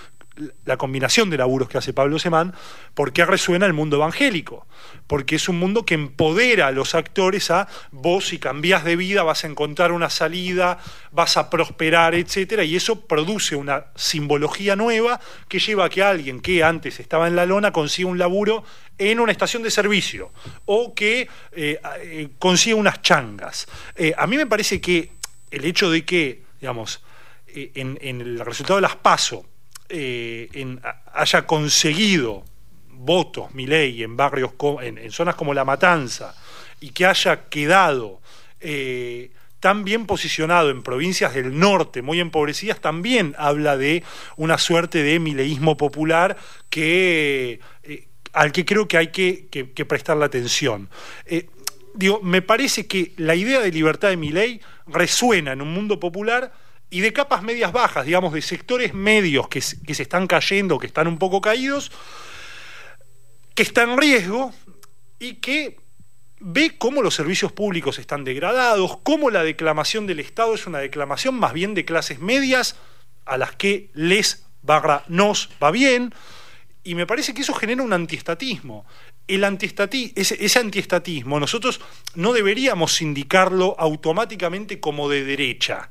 [0.65, 2.55] la combinación de laburos que hace Pablo Semán,
[2.95, 4.67] porque resuena el mundo evangélico,
[5.07, 9.23] porque es un mundo que empodera a los actores a vos si cambiás de vida
[9.23, 10.79] vas a encontrar una salida,
[11.13, 16.41] vas a prosperar, etcétera, y eso produce una simbología nueva que lleva a que alguien
[16.41, 18.65] que antes estaba en la lona consiga un laburo
[18.99, 20.33] en una estación de servicio
[20.65, 23.67] o que eh, eh, consiga unas changas.
[23.97, 25.13] Eh, a mí me parece que
[25.51, 27.03] el hecho de que, digamos,
[27.47, 29.47] en, en el resultado de las PASO,
[29.89, 30.79] eh,
[31.13, 32.45] haya conseguido
[32.89, 36.35] votos, mi ley, en barrios, en, zonas como La Matanza,
[36.81, 38.21] y que haya quedado
[38.61, 44.03] eh, tan bien posicionado en provincias del norte, muy empobrecidas, también habla de
[44.37, 46.37] una suerte de mileísmo popular
[46.71, 50.89] que, eh, al que creo que hay que, que, prestarle atención.
[51.95, 56.01] digo, me parece que la idea de libertad de mi ley resuena en un mundo
[56.01, 56.53] popular
[56.91, 61.09] y de capas medias bajas, digamos, de sectores medios que, se están cayendo, que están
[61.09, 61.91] un poco caídos,
[63.55, 64.53] que está en riesgo
[65.19, 65.77] y que
[66.41, 71.35] ve cómo los servicios públicos están degradados, cómo la declamación del Estado es una declamación
[71.35, 72.77] más bien de clases medias
[73.25, 76.15] a las que les barra nos va bien,
[76.85, 78.85] y me parece que eso genera un antiestatismo.
[79.27, 81.81] El antiestati ese, ese antiestatismo nosotros
[82.15, 85.91] no deberíamos indicarlo automáticamente como de derecha.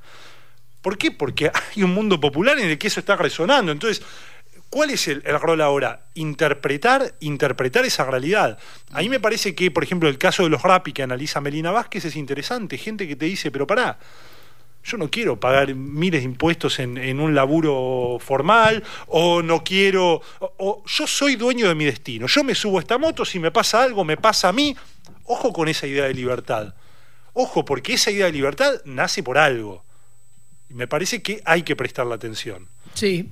[0.84, 1.12] ¿Por qué?
[1.12, 3.72] Porque hay un mundo popular en el que eso está resonando.
[3.72, 4.06] Entonces,
[4.70, 6.08] ¿cuál es el, rol ahora?
[6.14, 8.60] Interpretar, interpretar esa realidad.
[8.92, 11.72] A mí me parece que, por ejemplo, el caso de los rapi que analiza Melina
[11.72, 12.78] Vázquez es interesante.
[12.78, 13.98] Gente que te dice, pero pará,
[14.84, 20.84] yo no quiero pagar miles de impuestos en, un laburo formal, o no quiero, o,
[20.86, 23.82] yo soy dueño de mi destino, yo me subo a esta moto, si me pasa
[23.82, 24.76] algo, me pasa a mí.
[25.24, 26.76] Ojo con esa idea de libertad.
[27.32, 29.86] Ojo, porque esa idea de libertad nace por algo
[30.74, 32.68] me parece que hay que prestarle atención.
[32.94, 33.30] Sí.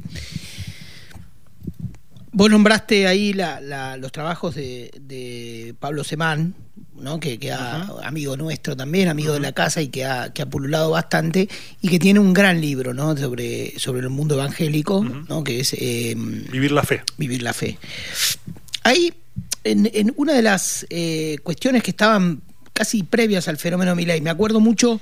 [2.34, 6.56] Vos nombraste ahí los trabajos de, Pablo Semán,
[6.96, 7.20] ¿no?
[7.20, 10.92] que, que amigo nuestro también, amigo de la casa y que ha, que ha pululado
[10.92, 11.50] bastante
[11.82, 13.18] y que tiene un gran libro ¿no?
[13.18, 15.44] sobre, sobre el mundo evangélico, ¿no?
[15.44, 15.74] que es...
[15.74, 17.04] Eh, Vivir la fe.
[17.18, 17.78] Vivir la fe.
[18.84, 19.14] Ahí,
[19.66, 24.62] en, una de las eh, cuestiones que estaban casi previas al fenómeno Milei, me acuerdo
[24.62, 25.02] mucho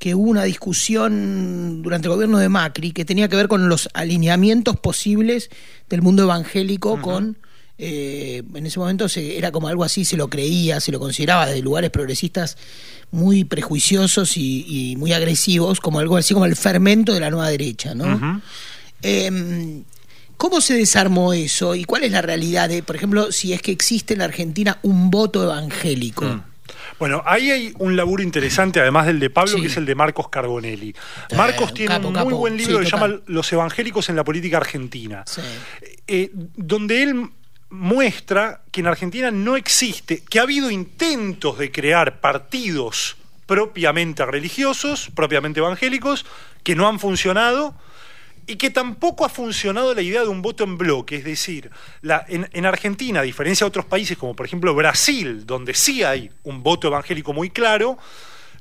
[0.00, 3.90] que hubo una discusión durante el gobierno de Macri que tenía que ver con los
[3.92, 5.50] alineamientos posibles
[5.88, 7.38] del mundo evangélico con...
[7.82, 11.46] Eh, en ese momento se, era como algo así, se lo creía, se lo consideraba
[11.46, 12.58] desde lugares progresistas
[13.10, 17.94] muy prejuiciosos y, muy agresivos, como algo así como el fermento de la nueva derecha,
[17.94, 18.42] ¿no?
[19.00, 19.84] Em,
[20.36, 23.72] ¿Cómo se desarmó eso y cuál es la realidad de, por ejemplo, si es que
[23.72, 26.24] existe en la Argentina un voto evangélico?
[26.24, 26.49] Mm.
[27.00, 30.28] Bueno, ahí hay un laburo interesante, además del de Pablo, que es el de Marcos
[30.28, 30.94] Carbonelli.
[31.34, 35.24] Marcos tiene un muy buen libro que se llama Los evangélicos en la política argentina,
[36.06, 37.30] eh, donde él
[37.70, 45.10] muestra que en Argentina no existe, que ha habido intentos de crear partidos propiamente religiosos,
[45.14, 46.26] propiamente evangélicos,
[46.62, 47.74] que no han funcionado
[48.50, 51.14] y que tampoco ha funcionado la idea de un voto en bloque.
[51.14, 51.70] Es decir,
[52.02, 56.32] la, en, Argentina, a diferencia de otros países como por ejemplo Brasil, donde sí hay
[56.42, 57.96] un voto evangélico muy claro,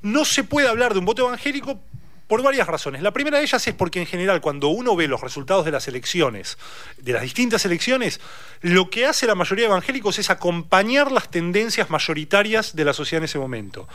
[0.03, 1.81] no se puede hablar de un voto evangélico
[2.27, 3.01] por varias razones.
[3.01, 5.87] La primera de ellas es porque en general cuando uno ve los resultados de las
[5.87, 6.59] elecciones,
[6.99, 8.21] de las distintas elecciones,
[8.61, 13.21] lo que hace la mayoría de evangélicos es acompañar las tendencias mayoritarias de la sociedad
[13.21, 13.87] en ese momento.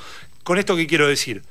[0.43, 1.45] ¿Con esto qué quiero decir?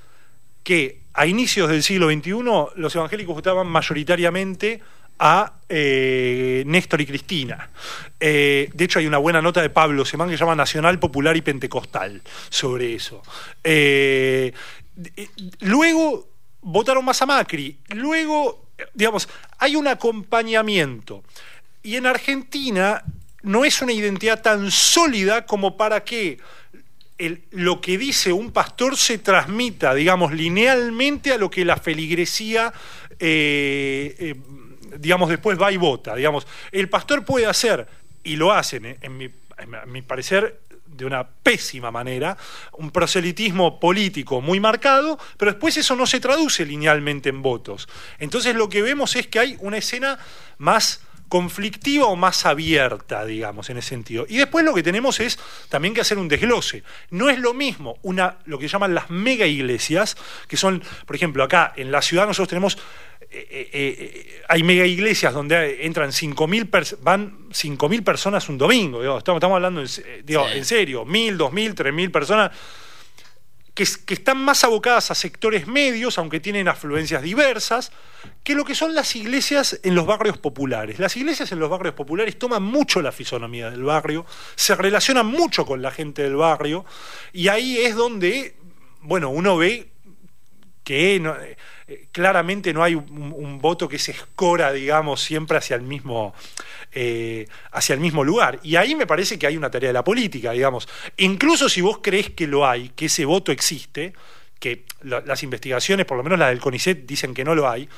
[0.64, 2.32] que a inicios del siglo XXI
[2.76, 4.82] los evangélicos votaban mayoritariamente
[5.20, 7.70] a eh, Néstor y Cristina.
[8.20, 11.38] Eh, de hecho, hay una buena nota de Pablo Semán que se llama Nacional, Popular
[11.38, 13.22] y Pentecostal sobre eso.
[13.64, 14.54] Eh,
[15.60, 16.28] luego
[16.62, 17.78] votaron más a Macri.
[17.90, 21.24] Luego, digamos, hay un acompañamiento.
[21.84, 23.04] Y en Argentina
[23.44, 26.40] no es una identidad tan sólida como para que
[27.52, 32.74] lo que dice un pastor se transmita, digamos, linealmente a lo que la feligresía,
[33.20, 34.36] eh, eh,
[34.98, 36.16] digamos, después va y vota.
[36.16, 37.88] Digamos, el pastor puede hacer,
[38.24, 42.38] y lo hacen, eh, en, mi, en mi parecer, de una pésima manera,
[42.74, 47.88] un proselitismo político muy marcado, pero después eso no se traduce linealmente en votos.
[48.20, 50.20] Entonces lo que vemos es que hay una escena
[50.58, 51.02] más
[51.34, 54.28] conflictiva o más abierta, digamos, en ese sentido.
[54.30, 56.84] Y después lo que tenemos es también que hacer un desglose.
[57.10, 60.16] No es lo mismo una, lo que llaman las mega iglesias,
[60.48, 62.78] que son, por ejemplo, acá en la ciudad nosotros tenemos
[63.32, 69.40] eh, eh, eh, hay mega iglesias donde entran 5.000 van 5.000 personas un domingo, estamos,
[69.40, 69.88] estamos hablando en,
[70.24, 72.52] digo, en serio, 1.000, 2.000, 3.000 personas
[73.74, 77.92] que, están más abocadas a sectores medios, aunque tienen afluencias diversas,
[78.44, 81.00] que lo que son las iglesias en los barrios populares.
[81.00, 85.66] Las iglesias en los barrios populares toman mucho la fisonomía del barrio, se relacionan mucho
[85.66, 86.86] con la gente del barrio,
[87.32, 88.56] y ahí es donde,
[89.02, 89.90] bueno, uno ve
[90.84, 91.16] que
[91.88, 96.34] eh, claramente no hay un, voto que se escora, digamos, siempre hacia el mismo
[96.94, 98.60] eh, hacia el mismo lugar.
[98.64, 100.88] Y ahí me parece que hay una tarea de la política, digamos.
[101.18, 104.14] Incluso si vos crees que lo hay, que ese voto existe,
[104.60, 107.90] que las investigaciones, por lo menos la del CONICET, dicen que no lo hay,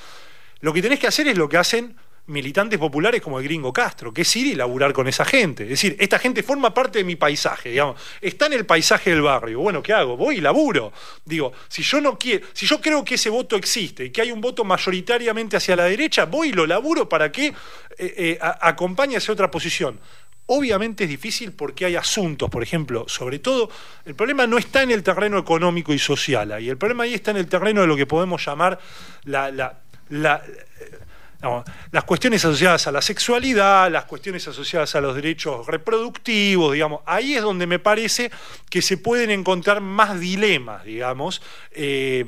[0.61, 1.95] lo que tenés que hacer es lo que hacen
[2.27, 5.63] militantes populares como el gringo Castro, que es ir y laburar con esa gente.
[5.63, 9.21] Es decir, esta gente forma parte de mi paisaje, digamos, está en el paisaje del
[9.21, 9.59] barrio.
[9.59, 10.17] Bueno, ¿qué hago?
[10.17, 10.91] Voy y laburo.
[11.23, 14.31] Digo, si yo no quiero, si yo creo que ese voto existe y que hay
[14.31, 17.53] un voto mayoritariamente hacia la derecha, voy y lo laburo para que eh,
[17.97, 19.99] eh, acompañe otra posición.
[20.47, 23.69] Obviamente es difícil porque hay asuntos, por ejemplo, sobre todo,
[24.05, 27.31] el problema no está en el terreno económico y social, y el problema ahí está
[27.31, 28.79] en el terreno de lo que podemos llamar
[29.23, 30.43] la, la, la
[31.91, 37.35] las cuestiones asociadas a la sexualidad, las cuestiones asociadas a los derechos reproductivos, digamos, ahí
[37.35, 38.31] es donde me parece
[38.69, 42.25] que se pueden encontrar más dilemas, digamos, eh,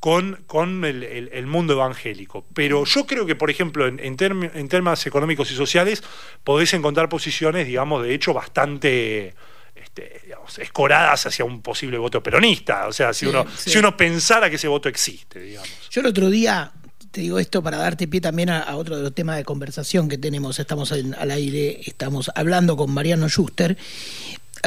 [0.00, 2.46] con, con el, mundo evangélico.
[2.54, 6.02] Pero yo creo que, por ejemplo, en, en, términos económicos y sociales,
[6.44, 9.34] podés encontrar posiciones, digamos, de hecho bastante...
[9.74, 12.88] Este, escoradas hacia un posible voto peronista.
[12.88, 15.88] O sea, si, uno, si uno pensara que ese voto existe, digamos.
[15.90, 16.72] Yo el otro día
[17.10, 20.18] te digo esto para darte pie también a, otro de los temas de conversación que
[20.18, 20.58] tenemos.
[20.58, 23.76] Estamos al aire, estamos hablando con Mariano Schuster.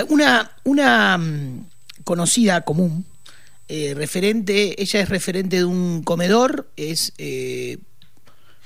[0.10, 1.66] Una, una mm,
[2.04, 3.06] conocida común,
[3.68, 7.78] eh, referente, ella es referente de un comedor, es eh,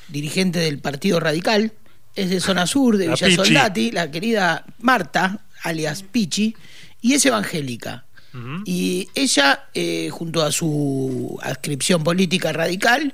[0.08, 1.74] dirigente del Partido Radical,
[2.16, 6.56] es de zona sur, de Villa Soldati, la querida Marta, alias Pichi,
[7.02, 8.04] y es evangélica.
[8.66, 13.14] Y ella, eh, junto a su adscripción política radical,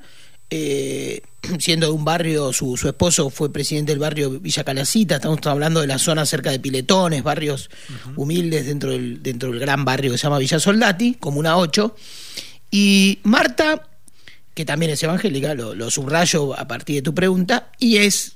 [0.51, 1.21] eh,
[1.59, 5.87] siendo de un barrio, su, esposo fue presidente del barrio Villa Calacita, estamos hablando de
[5.87, 7.69] la zona cerca de Piletones, barrios
[8.15, 11.95] humildes dentro del, dentro del gran barrio que se llama Villa Soldati, Comuna 8.
[12.69, 13.87] Y Marta,
[14.53, 18.33] que también es evangélica, lo, lo subrayo a partir de tu pregunta, y es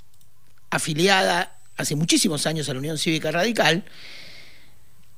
[0.70, 3.84] afiliada hace muchísimos años a la Unión Cívica Radical,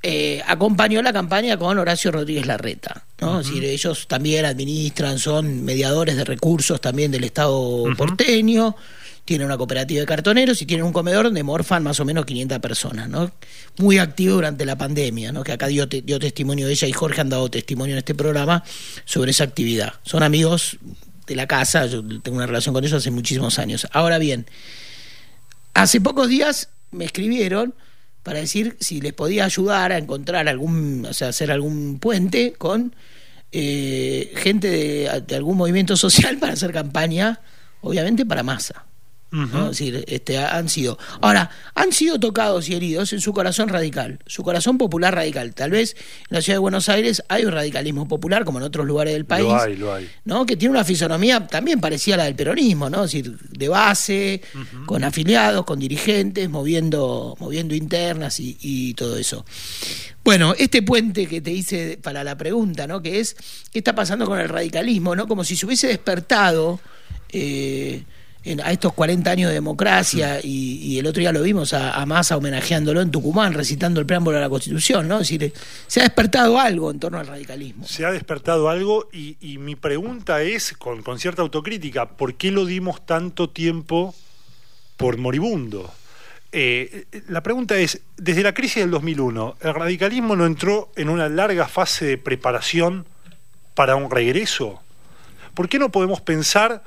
[0.10, 3.04] eh, acompañó la campaña con Horacio Rodríguez Larreta.
[3.20, 3.42] ¿no?
[3.42, 8.74] ellos también administran, son mediadores de recursos también del Estado porteño,
[9.26, 12.60] tienen una cooperativa de cartoneros y tienen un comedor donde morfan más o menos 500
[12.60, 13.10] personas.
[13.10, 13.30] ¿no?
[13.80, 15.44] Muy activo durante la pandemia, ¿no?
[15.44, 18.64] que acá dio, dio testimonio de ella y Jorge han dado testimonio en este programa
[19.04, 19.96] sobre esa actividad.
[20.04, 20.78] Son amigos
[21.26, 23.86] de la casa, yo tengo una relación con ellos hace muchísimos años.
[23.92, 24.46] Ahora bien,
[25.74, 27.74] hace pocos días me escribieron
[28.28, 32.94] para decir si les podía ayudar a encontrar algún, o sea, hacer algún puente con
[33.54, 37.40] eh, gente de, algún movimiento social para hacer campaña,
[37.80, 38.86] obviamente para masa
[39.32, 40.98] decir, este, han sido.
[41.22, 45.54] Ahora, han sido tocados y heridos en su corazón radical, su corazón popular radical.
[45.54, 45.96] Tal vez
[46.30, 49.26] en la ciudad de Buenos Aires hay un radicalismo popular, como en otros lugares del
[49.26, 49.48] país.
[49.48, 50.10] Lo hay, lo hay.
[50.26, 50.46] ¿no?
[50.46, 53.04] Que tiene una fisonomía también parecida a la del peronismo, ¿no?
[53.04, 54.42] Es decir, de base,
[54.86, 59.46] con afiliados, con dirigentes, moviendo, moviendo internas y, y todo eso.
[60.24, 63.02] Bueno, este puente que te hice para la pregunta, ¿no?
[63.02, 63.36] Que es,
[63.72, 65.26] ¿qué está pasando con el radicalismo, ¿no?
[65.26, 66.82] Como si se hubiese despertado.
[67.30, 68.04] Eh,
[68.64, 72.38] a estos 40 años de democracia y, el otro día lo vimos a, a, Massa
[72.38, 75.20] homenajeándolo en Tucumán, recitando el preámbulo de la Constitución, ¿no?
[75.20, 75.54] Es decir,
[75.88, 77.86] se ha despertado algo en torno al radicalismo.
[77.86, 82.66] Se ha despertado algo y, mi pregunta es, con, con, cierta autocrítica, ¿por qué lo
[82.66, 84.16] dimos tanto tiempo
[84.96, 85.92] por moribundo?
[86.52, 91.28] Eh, la pregunta es, desde la crisis del 2001, ¿el radicalismo no entró en una
[91.28, 93.06] larga fase de preparación
[93.76, 94.82] para un regreso?
[95.54, 96.84] ¿Por qué no podemos pensar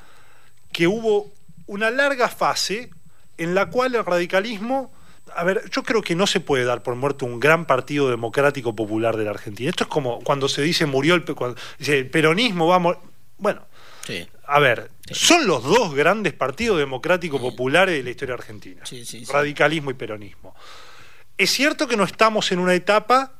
[0.72, 1.30] que hubo
[1.70, 2.90] una larga fase
[3.38, 4.92] en la cual el radicalismo,
[5.37, 8.74] a ver, yo creo que no se puede dar por muerto un gran partido democrático
[8.74, 9.70] popular de la Argentina.
[9.70, 11.24] Esto es como cuando se dice murió el,
[11.78, 12.96] el peronismo, vamos,
[13.38, 13.62] bueno.
[14.48, 18.83] A ver, son los dos grandes partidos democráticos populares de la historia argentina.
[19.28, 20.57] radicalismo y peronismo.
[21.38, 23.34] Es cierto que no estamos en una etapa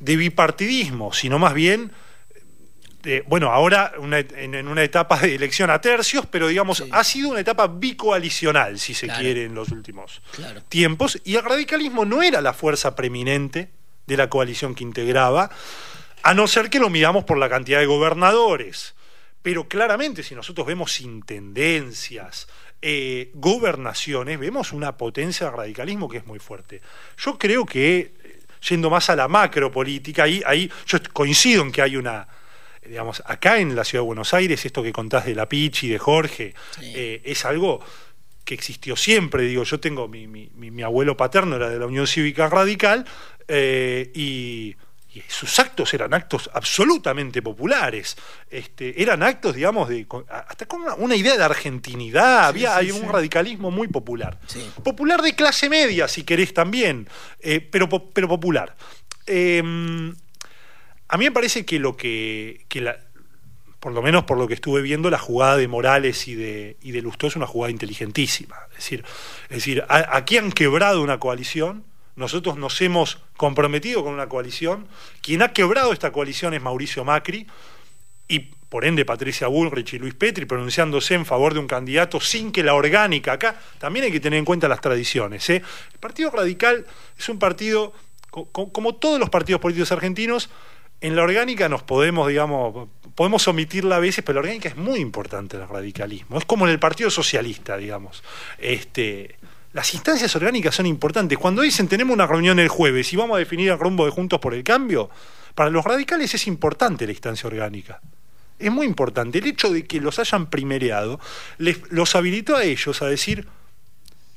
[0.00, 1.92] de bipartidismo, sino más bien
[3.26, 7.66] bueno, ahora en, una etapa de elección a tercios, pero digamos, ha sido una etapa
[7.66, 10.22] bicoalicional, si se quiere, en los últimos
[10.68, 13.70] tiempos, y el radicalismo no era la fuerza preeminente
[14.06, 15.50] de la coalición que integraba,
[16.22, 18.94] a no ser que lo midamos por la cantidad de gobernadores.
[19.42, 22.48] Pero claramente, si nosotros vemos intendencias,
[22.82, 26.82] eh, gobernaciones, vemos una potencia de radicalismo que es muy fuerte.
[27.16, 28.14] Yo creo que
[28.68, 32.26] yendo más a la macropolítica, ahí, ahí yo coincido en que hay una,
[32.88, 35.98] digamos, acá en la ciudad de Buenos Aires, esto que contás de la Pichi, de
[35.98, 37.80] Jorge, eh, es algo
[38.46, 39.42] que existió siempre.
[39.42, 43.04] Digo, yo tengo mi, mi, mi, abuelo paterno era de la Unión Cívica Radical
[43.48, 44.76] eh, y,
[45.28, 48.18] sus actos eran actos absolutamente populares.
[48.50, 52.48] Este, eran actos, digamos, de hasta con una, idea de argentinidad.
[52.48, 54.38] Había hay un radicalismo muy popular.
[54.84, 57.08] Popular de clase media, si querés también,
[57.40, 58.76] eh, pero, pero popular.
[59.24, 60.14] Em,
[61.08, 62.98] a mí me parece que lo que, la,
[63.80, 66.90] por lo menos por lo que estuve viendo, la jugada de Morales y de, y
[66.90, 68.56] de Lustó es una jugada inteligentísima.
[68.70, 69.04] Es decir,
[69.44, 71.84] es decir aquí han quebrado una coalición,
[72.16, 74.88] nosotros nos hemos comprometido con una coalición,
[75.20, 77.46] quien ha quebrado esta coalición es Mauricio Macri
[78.26, 82.50] y por ende Patricia Bullrich y Luis Petri pronunciándose en favor de un candidato sin
[82.50, 85.48] que la orgánica, acá también hay que tener en cuenta las tradiciones.
[85.50, 85.62] ¿eh?
[85.92, 86.84] El Partido Radical
[87.16, 87.92] es un partido,
[88.30, 90.50] como todos los partidos políticos argentinos,
[91.00, 95.00] en la orgánica nos podemos, digamos, podemos omitirla a veces, pero la orgánica es muy
[95.00, 96.38] importante en el radicalismo.
[96.38, 98.22] Es como en el Partido Socialista, digamos.
[98.58, 99.36] Este,
[99.72, 101.36] las instancias orgánicas son importantes.
[101.38, 104.40] Cuando dicen tenemos una reunión el jueves y vamos a definir el rumbo de Juntos
[104.40, 105.10] por el Cambio,
[105.54, 108.00] para los radicales es importante la instancia orgánica.
[108.58, 109.38] Es muy importante.
[109.38, 111.20] El hecho de que los hayan primereado
[111.58, 113.46] les, los habilitó a ellos a decir,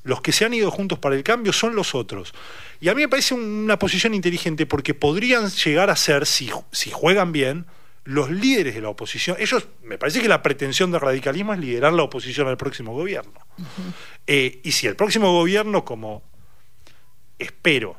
[0.04, 2.34] los que se han ido juntos para el cambio son los otros.
[2.80, 6.92] Y a mí me parece una posición inteligente porque podrían llegar a ser, si, si
[6.92, 7.66] juegan bien,
[8.06, 9.38] los líderes de la oposición.
[9.40, 13.40] Ellos, me parece que la pretensión del radicalismo es liderar la oposición al próximo gobierno.
[14.26, 16.24] Eh, y si el próximo gobierno, como
[17.38, 17.98] espero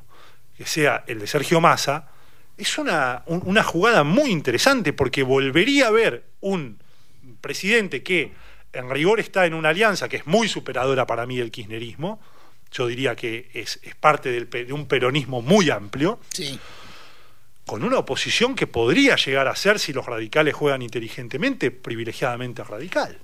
[0.57, 2.09] que sea el de Sergio Massa,
[2.57, 6.79] es una, una jugada muy interesante porque volvería a ver un
[7.41, 8.33] presidente que
[8.73, 12.21] en rigor está en una alianza que es muy superadora para mí del kirchnerismo.
[12.73, 16.21] Yo diría que es, parte de un peronismo muy amplio.
[17.67, 23.19] Con una oposición que podría llegar a ser, si los radicales juegan inteligentemente, privilegiadamente radical.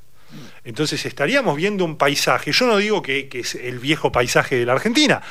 [0.65, 4.67] Entonces estaríamos viendo un paisaje, yo no digo que, que, es el viejo paisaje de
[4.67, 5.23] la Argentina,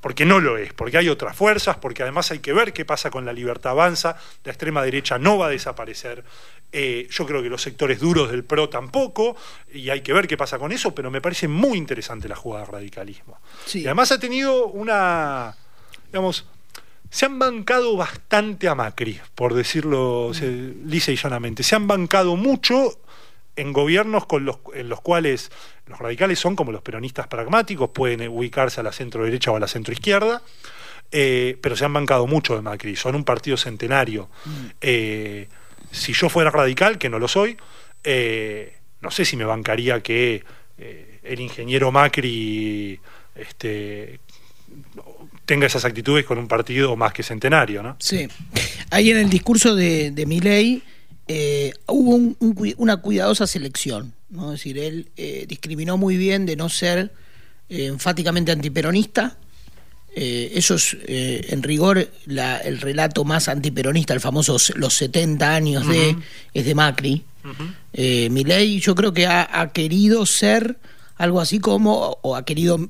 [0.00, 3.10] porque no lo es, porque hay otras fuerzas, porque además hay que ver qué pasa
[3.10, 6.24] con la libertad avanza, la extrema derecha no va a desaparecer,
[6.72, 9.36] eh, yo creo que los sectores duros del PRO tampoco,
[9.72, 12.64] y hay que ver qué pasa con eso, pero me parece muy interesante la jugada
[12.64, 13.38] de radicalismo.
[13.74, 15.56] Y además ha tenido una,
[16.06, 16.46] digamos,
[17.10, 20.88] se han bancado bastante a Macri, por decirlo mm.
[20.88, 23.00] lisa y llanamente, se han bancado mucho
[23.60, 25.50] en gobiernos con los, en los cuales
[25.86, 29.60] los radicales son como los peronistas pragmáticos, pueden ubicarse a la centro derecha o a
[29.60, 30.42] la centro izquierda,
[31.12, 34.30] eh, pero se han bancado mucho de Macri, son un partido centenario.
[34.44, 34.66] Mm.
[34.80, 35.48] Eh,
[35.90, 37.58] si yo fuera radical, que no lo soy,
[38.02, 40.42] eh, no sé si me bancaría que
[41.22, 42.98] el ingeniero Macri
[43.34, 44.20] este,
[45.44, 47.96] tenga esas actitudes con un partido más que centenario, ¿no?
[47.98, 48.26] Sí.
[48.90, 50.82] Ahí en el discurso de, de Milei
[51.32, 52.18] eh, hubo
[52.78, 54.52] una cuidadosa selección, ¿no?
[54.52, 57.12] Es decir, él eh, discriminó muy bien de no ser
[57.68, 59.36] eh, enfáticamente antiperonista.
[60.12, 66.16] eso es, en rigor, el relato más antiperonista, el famoso Los 70 años de,
[66.52, 67.24] es de Macri.
[67.92, 70.78] Milei yo creo que ha, querido ser
[71.14, 72.88] algo así como, o ha querido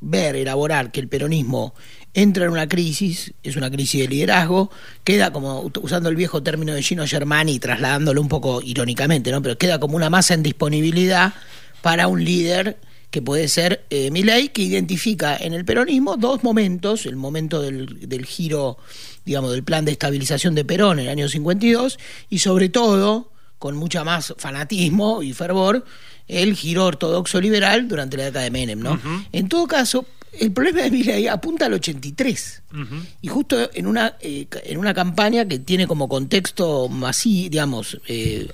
[0.00, 1.74] ver, elaborar que el peronismo
[2.14, 4.70] entra en una crisis, es una crisis de liderazgo,
[5.04, 9.40] queda como, usando el viejo término de Gino Germani trasladándolo un poco irónicamente, ¿no?
[9.42, 11.32] pero queda como una masa en disponibilidad
[11.80, 12.78] para un líder
[13.10, 18.08] que puede ser eh, Milei, que identifica en el peronismo dos momentos, el momento del,
[18.08, 18.78] del giro,
[19.26, 21.98] digamos, del plan de estabilización de Perón en el año 52,
[22.30, 25.84] y sobre todo, con mucha más fanatismo y fervor,
[26.26, 28.98] el giro ortodoxo liberal durante la década de Menem, ¿no?
[29.32, 30.06] En todo caso,
[30.38, 32.62] el problema de Milei apunta al 83
[33.20, 38.48] y justo en una eh, en una campaña que tiene como contexto así digamos eh,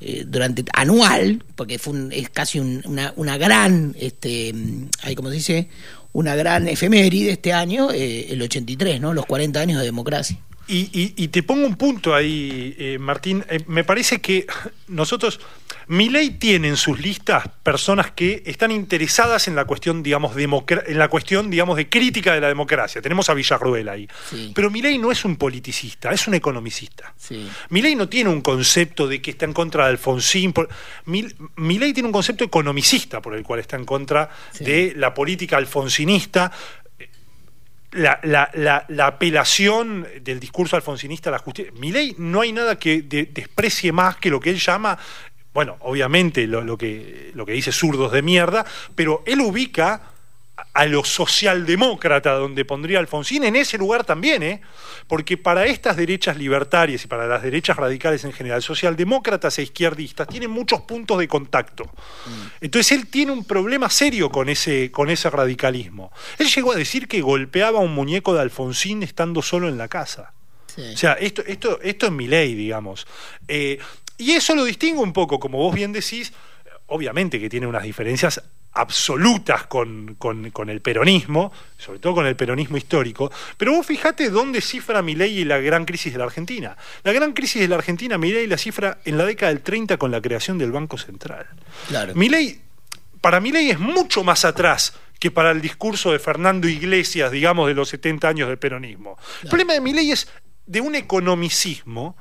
[0.00, 4.54] eh, durante anual porque fue es casi una, una gran este
[5.02, 5.68] ahí como se dice
[6.12, 11.42] una gran efeméride este año el 83 no los 40 años de democracia y, te
[11.42, 13.44] pongo un punto ahí, eh, Martín.
[13.48, 14.46] Eh, me parece que
[14.88, 15.40] nosotros,
[15.88, 20.98] mi ley tiene en sus listas personas que están interesadas en la cuestión, digamos, en
[20.98, 23.02] la cuestión, digamos, de crítica de la democracia.
[23.02, 24.08] Tenemos a Villarruel ahí.
[24.54, 27.14] Pero mi ley no es un politicista, es un economicista.
[27.68, 30.54] Mi ley no tiene un concepto de que está en contra de Alfonsín.
[31.06, 35.56] Mi, ley tiene un concepto economicista por el cual está en contra de la política
[35.56, 36.52] alfonsinista
[37.94, 41.72] la, la, la, apelación del discurso alfonsinista a la justicia.
[41.78, 44.98] Mi ley no hay nada que desprecie más que lo que él llama,
[45.52, 50.13] bueno, obviamente lo, que, lo que dice zurdos de mierda, pero él ubica
[50.72, 54.60] a lo socialdemócrata donde pondría Alfonsín, en ese lugar también, ¿eh?
[55.08, 60.28] porque para estas derechas libertarias y para las derechas radicales en general, socialdemócratas e izquierdistas
[60.28, 61.90] tienen muchos puntos de contacto.
[62.60, 66.12] Entonces él tiene un problema serio con ese, con ese radicalismo.
[66.38, 69.88] Él llegó a decir que golpeaba a un muñeco de Alfonsín estando solo en la
[69.88, 70.32] casa.
[70.76, 73.06] O sea, esto, esto, esto es mi ley, digamos.
[73.46, 73.78] Eh,
[74.18, 76.32] y eso lo distingue un poco, como vos bien decís,
[76.86, 78.42] obviamente que tiene unas diferencias
[78.74, 80.16] absolutas con,
[80.68, 85.44] el peronismo, sobre todo con el peronismo histórico, pero vos fijate dónde cifra Milei y
[85.44, 86.76] la gran crisis de la Argentina.
[87.04, 90.10] La gran crisis de la Argentina, Milei la cifra en la década del 30 con
[90.10, 91.46] la creación del Banco Central.
[91.88, 92.14] Claro.
[92.14, 92.60] Milei,
[93.20, 97.74] para Milei es mucho más atrás que para el discurso de Fernando Iglesias, digamos, de
[97.74, 99.16] los 70 años del peronismo.
[99.42, 100.28] El problema de Milei es
[100.66, 102.16] de un economicismo.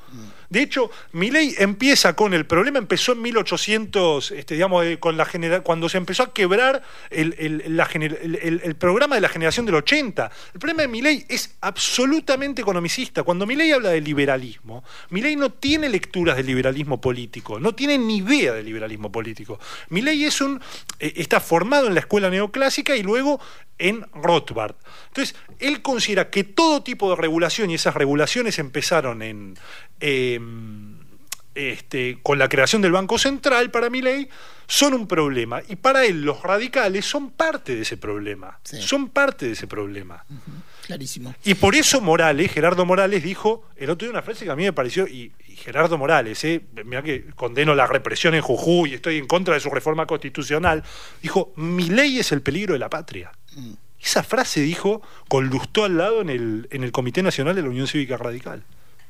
[0.53, 5.25] De hecho, Milei empieza con el problema, empezó en 1800, este, digamos, eh, con la
[5.63, 10.29] cuando se empezó a quebrar el, programa de la generación del 80.
[10.53, 13.23] El problema de Milei es absolutamente economicista.
[13.23, 18.17] Cuando Milei habla de liberalismo, Milei no tiene lecturas de liberalismo político, no tiene ni
[18.17, 19.59] idea de liberalismo político.
[19.89, 20.61] Milei es un,
[20.99, 23.41] eh, está formado en la escuela neoclásica y luego
[23.79, 24.75] en Rothbard.
[25.07, 29.55] Entonces, él considera que todo tipo de regulación, y esas regulaciones empezaron en,
[30.03, 30.97] em,
[31.55, 34.27] este, con la creación del Banco Central para mi ley,
[34.67, 35.61] son un problema.
[35.69, 38.59] Y para él los radicales son parte de ese problema.
[38.63, 40.25] Son parte de ese problema.
[40.85, 41.33] Clarísimo.
[41.45, 44.63] Y por eso Morales, Gerardo Morales, dijo el otro día una frase que a mí
[44.63, 49.17] me pareció, y, Gerardo Morales, eh, mira que condeno la represión en Jujuy y estoy
[49.17, 50.83] en contra de su reforma constitucional,
[51.21, 53.31] dijo, mi ley es el peligro de la patria.
[53.55, 53.73] Mm.
[54.01, 57.87] Esa frase dijo, conlustó al lado en el, en el Comité Nacional de la Unión
[57.87, 58.63] Cívica Radical.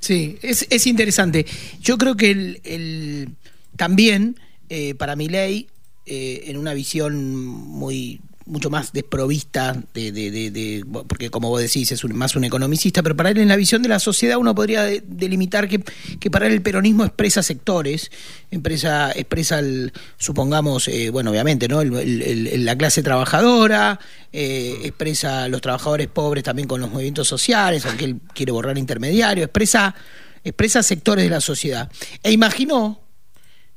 [0.03, 1.45] Sí, es, interesante.
[1.81, 3.29] Yo creo que el,
[3.77, 4.37] también
[4.67, 5.67] eh, para mi ley,
[6.05, 12.03] eh, en una visión muy mucho más desprovista de, de, porque como vos decís es
[12.05, 15.67] más un economicista, pero para él en la visión de la sociedad uno podría delimitar
[15.67, 15.83] que,
[16.19, 18.11] que para él el peronismo expresa sectores,
[18.51, 21.83] expresa, expresa el, supongamos, eh, bueno, obviamente, ¿no?
[21.83, 23.99] la clase trabajadora,
[24.31, 29.45] eh, expresa los trabajadores pobres también con los movimientos sociales, aunque él quiere borrar intermediarios,
[29.45, 29.95] expresa,
[30.43, 31.89] expresa sectores de la sociedad.
[32.21, 33.02] E imaginó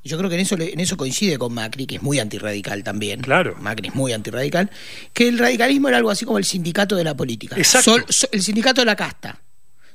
[0.06, 3.20] yo creo que en eso, en eso coincide con Macri, que es muy antirradical también.
[3.20, 3.56] Claro.
[3.60, 4.70] Macri es muy antirradical.
[5.12, 7.56] Que el radicalismo era algo así como el sindicato de la política.
[7.56, 7.96] Exacto.
[8.32, 9.42] el sindicato de la casta.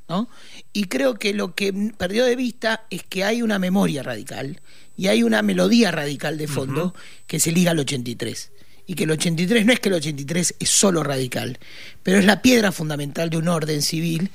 [0.09, 0.29] ¿no?
[0.73, 4.61] Y creo que lo que perdió de vista es que hay una memoria radical
[4.97, 6.93] y hay una melodía radical de fondo
[7.27, 8.51] que se liga al 83
[8.87, 11.59] y que el 83 no es que el 83 es solo radical,
[12.03, 14.31] pero es la piedra fundamental de un orden civil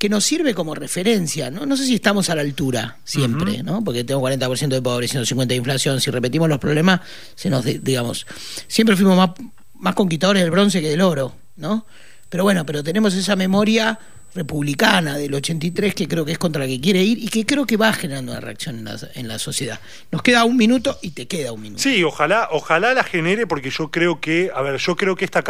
[0.00, 1.66] que nos sirve como referencia, ¿no?
[1.66, 3.84] No sé si estamos a la altura siempre, ¿no?
[3.84, 7.02] Porque tengo 40% de pobreza, 150 de inflación, si repetimos los problemas,
[7.34, 8.26] se nos, digamos,
[8.66, 9.32] siempre fuimos más,
[9.74, 11.84] más conquistadores del bronce que del oro, ¿no?
[12.30, 13.98] Pero bueno, pero tenemos esa memoria
[14.34, 17.66] republicana del 83 que creo que es contra la que quiere ir y que creo
[17.66, 19.80] que va generando una reacción en la, en la sociedad.
[20.10, 21.82] Nos queda un minuto y te queda un minuto.
[21.82, 25.42] Sí, ojalá, ojalá la genere porque yo creo que, a ver, yo creo que esta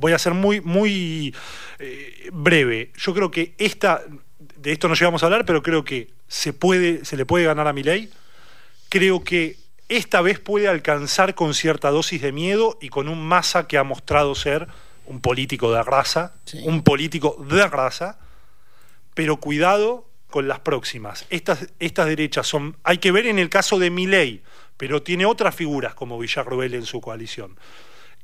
[0.00, 1.34] voy a ser muy, muy
[1.78, 2.90] eh, breve.
[2.96, 4.02] Yo creo que esta,
[4.56, 7.68] de esto no llegamos a hablar, pero creo que se puede, se le puede ganar
[7.68, 8.10] a mi ley.
[8.88, 9.56] Creo que
[9.88, 13.84] esta vez puede alcanzar con cierta dosis de miedo y con un masa que ha
[13.84, 14.66] mostrado ser
[15.06, 16.32] un político de raza,
[16.62, 18.18] un político de raza,
[19.14, 21.26] pero cuidado con las próximas.
[21.30, 24.42] Estas, estas derechas son, hay que ver en el caso de Milei,
[24.76, 27.56] pero tiene otras figuras como Villarroel en su coalición.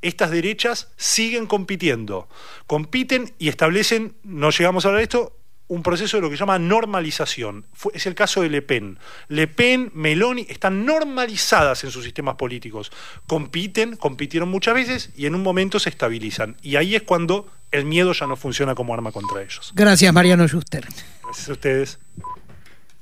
[0.01, 2.27] Estas derechas siguen compitiendo,
[2.67, 5.37] compiten y establecen, no llegamos a hablar de esto,
[5.71, 7.65] un proceso de lo que se llama normalización.
[7.93, 8.99] es el caso de Le Pen.
[9.29, 12.91] Le Pen, Meloni están normalizadas en sus sistemas políticos.
[13.25, 16.57] Compiten, compitieron muchas veces y en un momento se estabilizan.
[16.61, 19.71] Y ahí es cuando el miedo ya no funciona como arma contra ellos.
[19.75, 20.87] Gracias, Mariano Schuster.
[21.23, 21.99] Gracias a ustedes.